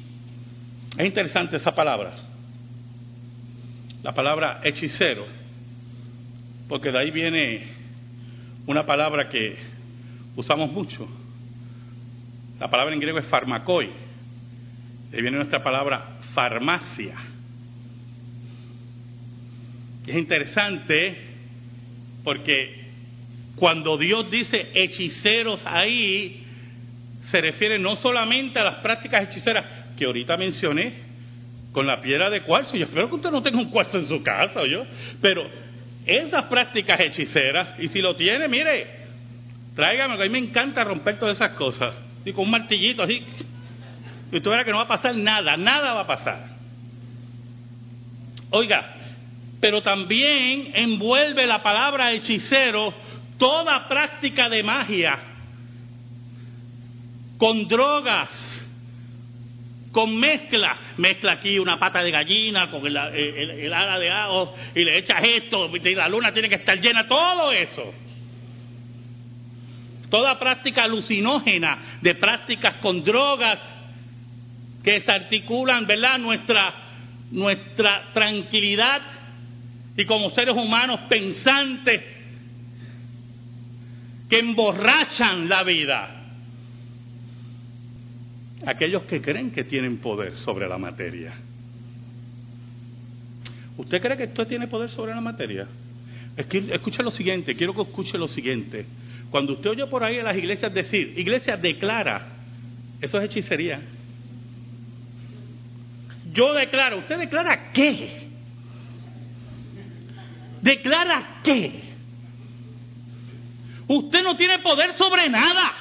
Es 0.98 1.06
interesante 1.06 1.56
esa 1.56 1.72
palabra 1.72 2.28
la 4.02 4.14
palabra 4.14 4.60
hechicero, 4.64 5.26
porque 6.68 6.90
de 6.90 6.98
ahí 6.98 7.10
viene 7.10 7.66
una 8.66 8.86
palabra 8.86 9.28
que 9.28 9.56
usamos 10.36 10.70
mucho. 10.70 11.08
La 12.60 12.68
palabra 12.68 12.94
en 12.94 13.00
griego 13.00 13.18
es 13.18 13.26
farmacoi. 13.26 13.90
Ahí 15.12 15.22
viene 15.22 15.36
nuestra 15.36 15.62
palabra 15.62 16.18
farmacia. 16.34 17.14
Es 20.06 20.16
interesante 20.16 21.16
porque 22.24 22.86
cuando 23.56 23.98
Dios 23.98 24.30
dice 24.30 24.70
hechiceros 24.74 25.64
ahí, 25.66 26.44
se 27.22 27.40
refiere 27.40 27.78
no 27.78 27.96
solamente 27.96 28.58
a 28.58 28.64
las 28.64 28.76
prácticas 28.76 29.28
hechiceras 29.28 29.66
que 29.96 30.04
ahorita 30.04 30.36
mencioné, 30.36 31.08
con 31.72 31.86
la 31.86 32.00
piedra 32.00 32.30
de 32.30 32.42
cuarzo. 32.42 32.76
Yo 32.76 32.86
espero 32.86 33.08
que 33.08 33.16
usted 33.16 33.30
no 33.30 33.42
tenga 33.42 33.58
un 33.58 33.70
cuarzo 33.70 33.98
en 33.98 34.06
su 34.06 34.22
casa, 34.22 34.62
yo. 34.66 34.84
Pero 35.20 35.48
esas 36.06 36.44
prácticas 36.44 36.98
hechiceras, 37.00 37.78
y 37.78 37.88
si 37.88 38.00
lo 38.00 38.16
tiene, 38.16 38.48
mire, 38.48 38.86
tráigame, 39.74 40.14
a 40.14 40.16
mí 40.16 40.28
me 40.28 40.38
encanta 40.38 40.82
romper 40.84 41.18
todas 41.18 41.36
esas 41.36 41.50
cosas. 41.50 41.94
Y 42.24 42.32
con 42.32 42.44
un 42.44 42.50
martillito 42.50 43.02
así. 43.02 43.22
Y 44.30 44.36
usted 44.36 44.50
verá 44.50 44.64
que 44.64 44.70
no 44.70 44.78
va 44.78 44.84
a 44.84 44.88
pasar 44.88 45.14
nada, 45.14 45.56
nada 45.56 45.94
va 45.94 46.00
a 46.00 46.06
pasar. 46.06 46.46
Oiga, 48.50 48.94
pero 49.60 49.82
también 49.82 50.72
envuelve 50.74 51.46
la 51.46 51.62
palabra 51.62 52.12
hechicero 52.12 52.94
toda 53.38 53.88
práctica 53.88 54.48
de 54.48 54.62
magia, 54.62 55.18
con 57.38 57.68
drogas, 57.68 58.28
con 59.92 60.16
mezcla. 60.18 60.76
Mezcla 60.96 61.32
aquí 61.32 61.58
una 61.58 61.78
pata 61.78 62.02
de 62.02 62.10
gallina 62.10 62.70
con 62.70 62.86
el, 62.86 63.72
ala 63.72 63.98
de 63.98 64.10
ajo 64.10 64.54
y 64.74 64.84
le 64.84 64.98
echas 64.98 65.22
esto 65.22 65.70
y 65.74 65.94
la 65.94 66.08
luna 66.08 66.32
tiene 66.32 66.48
que 66.48 66.56
estar 66.56 66.78
llena, 66.80 67.06
todo 67.06 67.52
eso. 67.52 67.94
Toda 70.10 70.38
práctica 70.38 70.84
alucinógena 70.84 71.98
de 72.00 72.14
prácticas 72.14 72.76
con 72.76 73.04
drogas 73.04 73.58
que 74.82 74.92
desarticulan, 74.92 75.86
¿verdad?, 75.86 76.18
nuestra, 76.18 76.74
nuestra 77.30 78.12
tranquilidad 78.12 79.02
y 79.96 80.04
como 80.04 80.30
seres 80.30 80.56
humanos 80.56 81.00
pensantes 81.08 82.02
que 84.28 84.38
emborrachan 84.38 85.48
la 85.48 85.64
vida. 85.64 86.14
Aquellos 88.66 89.02
que 89.04 89.20
creen 89.20 89.50
que 89.50 89.64
tienen 89.64 89.98
poder 89.98 90.36
sobre 90.36 90.68
la 90.68 90.78
materia. 90.78 91.32
¿Usted 93.76 94.00
cree 94.00 94.16
que 94.16 94.24
esto 94.24 94.46
tiene 94.46 94.66
poder 94.66 94.90
sobre 94.90 95.14
la 95.14 95.20
materia? 95.20 95.66
Escuche 96.36 97.02
lo 97.02 97.10
siguiente, 97.10 97.56
quiero 97.56 97.74
que 97.74 97.82
escuche 97.82 98.16
lo 98.18 98.28
siguiente. 98.28 98.86
Cuando 99.30 99.54
usted 99.54 99.70
oye 99.70 99.86
por 99.86 100.04
ahí 100.04 100.18
a 100.18 100.22
las 100.22 100.36
iglesias 100.36 100.72
decir, 100.72 101.14
iglesia 101.16 101.56
declara, 101.56 102.26
eso 103.00 103.18
es 103.18 103.24
hechicería. 103.24 103.80
Yo 106.32 106.52
declaro, 106.54 106.98
¿usted 106.98 107.18
declara 107.18 107.72
qué? 107.72 108.28
¿Declara 110.60 111.40
qué? 111.42 111.82
Usted 113.86 114.22
no 114.22 114.36
tiene 114.36 114.58
poder 114.58 114.96
sobre 114.96 115.28
nada. 115.28 115.74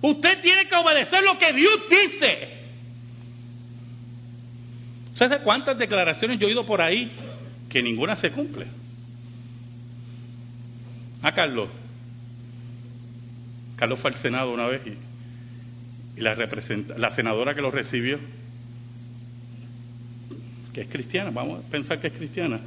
Usted 0.00 0.40
tiene 0.42 0.68
que 0.68 0.76
obedecer 0.76 1.24
lo 1.24 1.38
que 1.38 1.52
Dios 1.52 1.80
dice. 1.90 2.54
¿Sabe 5.14 5.38
cuántas 5.40 5.78
declaraciones 5.78 6.38
yo 6.38 6.46
he 6.46 6.50
oído 6.50 6.66
por 6.66 6.80
ahí 6.80 7.10
que 7.68 7.82
ninguna 7.82 8.16
se 8.16 8.30
cumple? 8.30 8.66
A 11.22 11.28
ah, 11.28 11.32
Carlos. 11.32 11.70
Carlos 13.76 13.98
fue 14.00 14.10
al 14.10 14.16
Senado 14.18 14.52
una 14.52 14.66
vez 14.66 14.82
y, 14.86 16.20
la, 16.20 16.36
la 16.96 17.10
senadora 17.10 17.54
que 17.54 17.60
lo 17.60 17.70
recibió, 17.70 18.20
que 20.74 20.82
es 20.82 20.88
cristiana, 20.88 21.30
vamos 21.30 21.64
a 21.64 21.70
pensar 21.70 22.00
que 22.00 22.08
es 22.08 22.12
cristiana, 22.12 22.60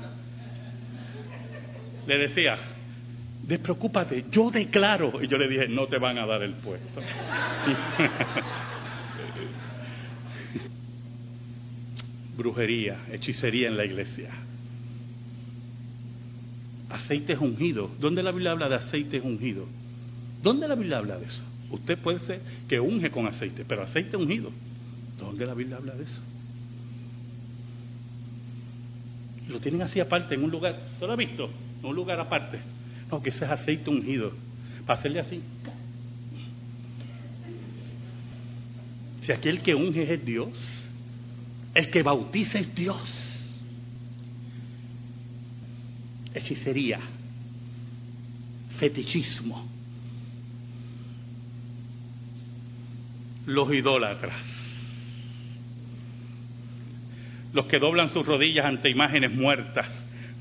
le 2.08 2.18
decía, 2.18 2.58
despreocúpate, 3.44 4.26
yo 4.32 4.50
declaro. 4.50 5.22
Y 5.22 5.28
yo 5.28 5.38
le 5.38 5.50
dije, 5.50 5.68
no 5.68 5.88
te 5.88 5.98
van 5.98 6.18
a 6.18 6.26
dar 6.26 6.42
el 6.42 6.54
puesto. 6.54 7.02
Brujería, 12.38 13.00
hechicería 13.12 13.68
en 13.68 13.76
la 13.76 13.84
iglesia. 13.84 14.30
Aceites 16.90 17.38
ungidos. 17.40 17.92
¿Dónde 18.00 18.24
la 18.24 18.32
Biblia 18.32 18.52
habla 18.52 18.70
de 18.70 18.76
aceites 18.76 19.22
ungidos? 19.22 19.68
¿Dónde 20.42 20.66
la 20.68 20.76
Biblia 20.76 21.00
habla 21.00 21.18
de 21.18 21.26
eso? 21.26 21.44
Usted 21.72 21.98
puede 21.98 22.20
ser 22.20 22.40
que 22.70 22.80
unge 22.80 23.12
con 23.12 23.28
aceite, 23.28 23.66
pero 23.68 23.84
aceite 23.84 24.16
ungido. 24.16 24.52
¿Dónde 25.20 25.46
la 25.46 25.54
Biblia 25.54 25.76
habla 25.76 25.96
de 25.96 26.04
eso? 26.04 26.22
Lo 29.50 29.60
tienen 29.60 29.82
así 29.82 30.00
aparte, 30.00 30.36
en 30.36 30.44
un 30.44 30.52
lugar. 30.52 30.78
¿Tú 31.00 31.06
lo 31.06 31.14
has 31.14 31.18
visto? 31.18 31.50
En 31.80 31.86
un 31.86 31.96
lugar 31.96 32.20
aparte. 32.20 32.60
No, 33.12 33.22
que 33.22 33.30
ese 33.30 33.46
es 33.46 33.52
aceite 33.52 33.90
ungido. 33.90 34.34
Para 34.86 35.00
hacerle 35.00 35.20
así. 35.20 35.42
Si 39.22 39.32
aquel 39.32 39.62
que 39.62 39.76
unge 39.76 40.14
es 40.14 40.26
Dios, 40.26 40.58
el 41.74 41.90
que 41.90 42.02
bautiza 42.02 42.60
es 42.60 42.74
Dios. 42.74 43.60
Hechicería, 46.34 47.00
fetichismo, 48.78 49.68
los 53.48 53.74
idólatras, 53.74 54.44
los 57.54 57.66
que 57.66 57.80
doblan 57.80 58.10
sus 58.10 58.26
rodillas 58.26 58.66
ante 58.66 58.90
imágenes 58.90 59.32
muertas, 59.32 59.88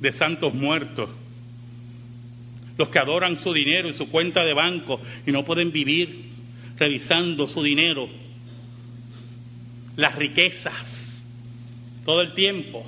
de 0.00 0.12
santos 0.12 0.54
muertos, 0.54 1.10
los 2.76 2.88
que 2.88 2.98
adoran 2.98 3.36
su 3.36 3.52
dinero 3.52 3.88
y 3.88 3.94
su 3.94 4.10
cuenta 4.10 4.44
de 4.44 4.52
banco 4.52 5.00
y 5.26 5.32
no 5.32 5.44
pueden 5.44 5.72
vivir 5.72 6.26
revisando 6.76 7.46
su 7.46 7.62
dinero, 7.62 8.08
las 9.96 10.14
riquezas, 10.14 10.74
todo 12.04 12.20
el 12.20 12.34
tiempo. 12.34 12.84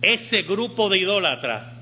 Ese 0.00 0.42
grupo 0.42 0.88
de 0.88 0.98
idólatras, 0.98 1.72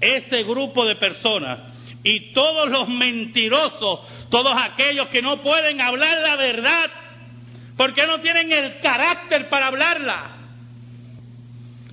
ese 0.00 0.42
grupo 0.42 0.84
de 0.84 0.96
personas 0.96 1.60
y 2.04 2.32
todos 2.32 2.68
los 2.68 2.88
mentirosos, 2.88 4.00
todos 4.30 4.54
aquellos 4.60 5.08
que 5.08 5.22
no 5.22 5.40
pueden 5.42 5.80
hablar 5.80 6.18
la 6.18 6.36
verdad, 6.36 6.90
porque 7.76 8.06
no 8.06 8.20
tienen 8.20 8.52
el 8.52 8.80
carácter 8.80 9.48
para 9.48 9.68
hablarla, 9.68 10.36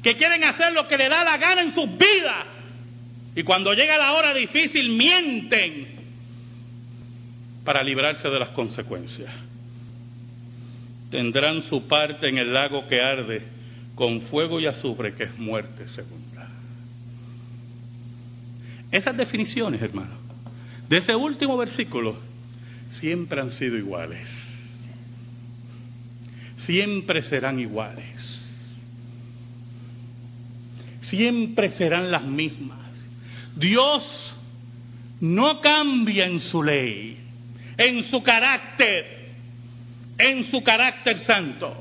que 0.03 0.15
quieren 0.15 0.43
hacer 0.43 0.73
lo 0.73 0.87
que 0.87 0.97
le 0.97 1.09
da 1.09 1.23
la 1.23 1.37
gana 1.37 1.61
en 1.61 1.73
sus 1.73 1.89
vidas, 1.97 2.45
y 3.35 3.43
cuando 3.43 3.73
llega 3.73 3.97
la 3.97 4.13
hora 4.13 4.33
difícil 4.33 4.89
mienten 4.89 5.99
para 7.63 7.83
librarse 7.83 8.27
de 8.27 8.39
las 8.39 8.49
consecuencias. 8.49 9.31
Tendrán 11.11 11.61
su 11.63 11.87
parte 11.87 12.27
en 12.27 12.37
el 12.37 12.53
lago 12.53 12.87
que 12.87 13.01
arde 13.01 13.43
con 13.95 14.21
fuego 14.21 14.59
y 14.59 14.67
azufre, 14.67 15.13
que 15.13 15.23
es 15.23 15.37
muerte 15.37 15.87
segunda. 15.89 16.47
Esas 18.91 19.15
definiciones, 19.15 19.81
hermano, 19.81 20.15
de 20.87 20.97
ese 20.97 21.15
último 21.15 21.57
versículo, 21.57 22.17
siempre 22.99 23.41
han 23.41 23.51
sido 23.51 23.77
iguales. 23.77 24.27
Siempre 26.69 27.23
serán 27.23 27.59
iguales. 27.59 28.05
Siempre 31.01 31.71
serán 31.71 32.11
las 32.11 32.23
mismas. 32.23 32.91
Dios 33.55 34.37
no 35.19 35.61
cambia 35.61 36.27
en 36.27 36.39
su 36.39 36.61
ley, 36.61 37.17
en 37.75 38.03
su 38.03 38.21
carácter, 38.21 39.29
en 40.19 40.45
su 40.51 40.61
carácter 40.61 41.17
santo. 41.25 41.75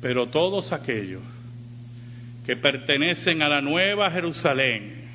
Pero 0.00 0.28
todos 0.28 0.72
aquellos 0.72 1.24
que 2.46 2.56
pertenecen 2.56 3.42
a 3.42 3.50
la 3.50 3.60
nueva 3.60 4.10
Jerusalén, 4.10 5.10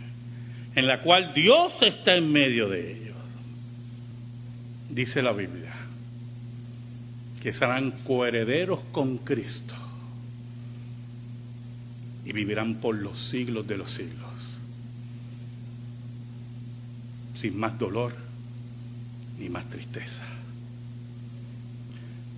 en 0.75 0.85
la 0.85 1.01
cual 1.01 1.33
Dios 1.33 1.73
está 1.81 2.13
en 2.13 2.31
medio 2.31 2.69
de 2.69 2.91
ellos, 2.91 3.17
dice 4.91 5.23
la 5.23 5.31
Biblia, 5.31 5.70
que 7.41 7.53
serán 7.53 8.03
coherederos 8.03 8.79
con 8.91 9.17
Cristo 9.17 9.75
y 12.23 12.31
vivirán 12.33 12.75
por 12.75 12.95
los 12.95 13.17
siglos 13.29 13.67
de 13.67 13.77
los 13.77 13.89
siglos, 13.91 14.59
sin 17.35 17.57
más 17.57 17.77
dolor 17.79 18.13
ni 19.39 19.49
más 19.49 19.67
tristeza. 19.71 20.23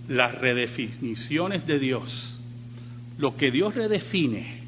Las 0.08 0.36
redefiniciones 0.36 1.68
de 1.68 1.80
Dios, 1.80 2.40
lo 3.18 3.36
que 3.36 3.52
Dios 3.52 3.76
redefine 3.76 4.62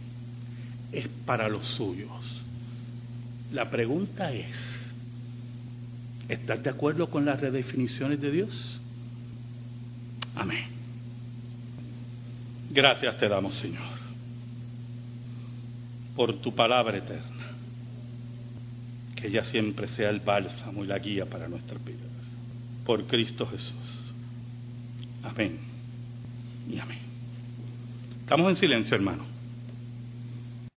es 0.92 1.08
para 1.26 1.48
los 1.48 1.66
suyos. 1.66 2.42
La 3.54 3.70
pregunta 3.70 4.34
es, 4.34 4.58
¿estás 6.28 6.62
de 6.62 6.70
acuerdo 6.70 7.10
con 7.10 7.24
las 7.24 7.40
redefiniciones 7.40 8.20
de 8.20 8.32
Dios? 8.32 8.82
Amén. 10.36 10.66
Gracias 12.72 13.18
te 13.18 13.28
damos, 13.28 13.54
Señor 13.56 14.06
por 16.16 16.34
tu 16.40 16.56
palabra 16.56 16.98
eterna. 16.98 17.46
Que 19.16 19.28
ella 19.28 19.44
siempre 19.46 19.88
sea 19.90 20.10
el 20.10 20.22
bálsamo 20.22 20.84
y 20.84 20.88
la 20.88 20.98
guía 21.00 21.26
para 21.26 21.48
nuestras 21.48 21.84
vidas. 21.84 22.02
Por 22.86 23.06
Cristo 23.06 23.46
Jesús. 23.48 23.74
Amén 25.24 25.60
y 26.72 26.80
amén. 26.80 27.00
Estamos 28.22 28.50
en 28.50 28.56
silencio, 28.56 28.96
hermano. 28.96 29.35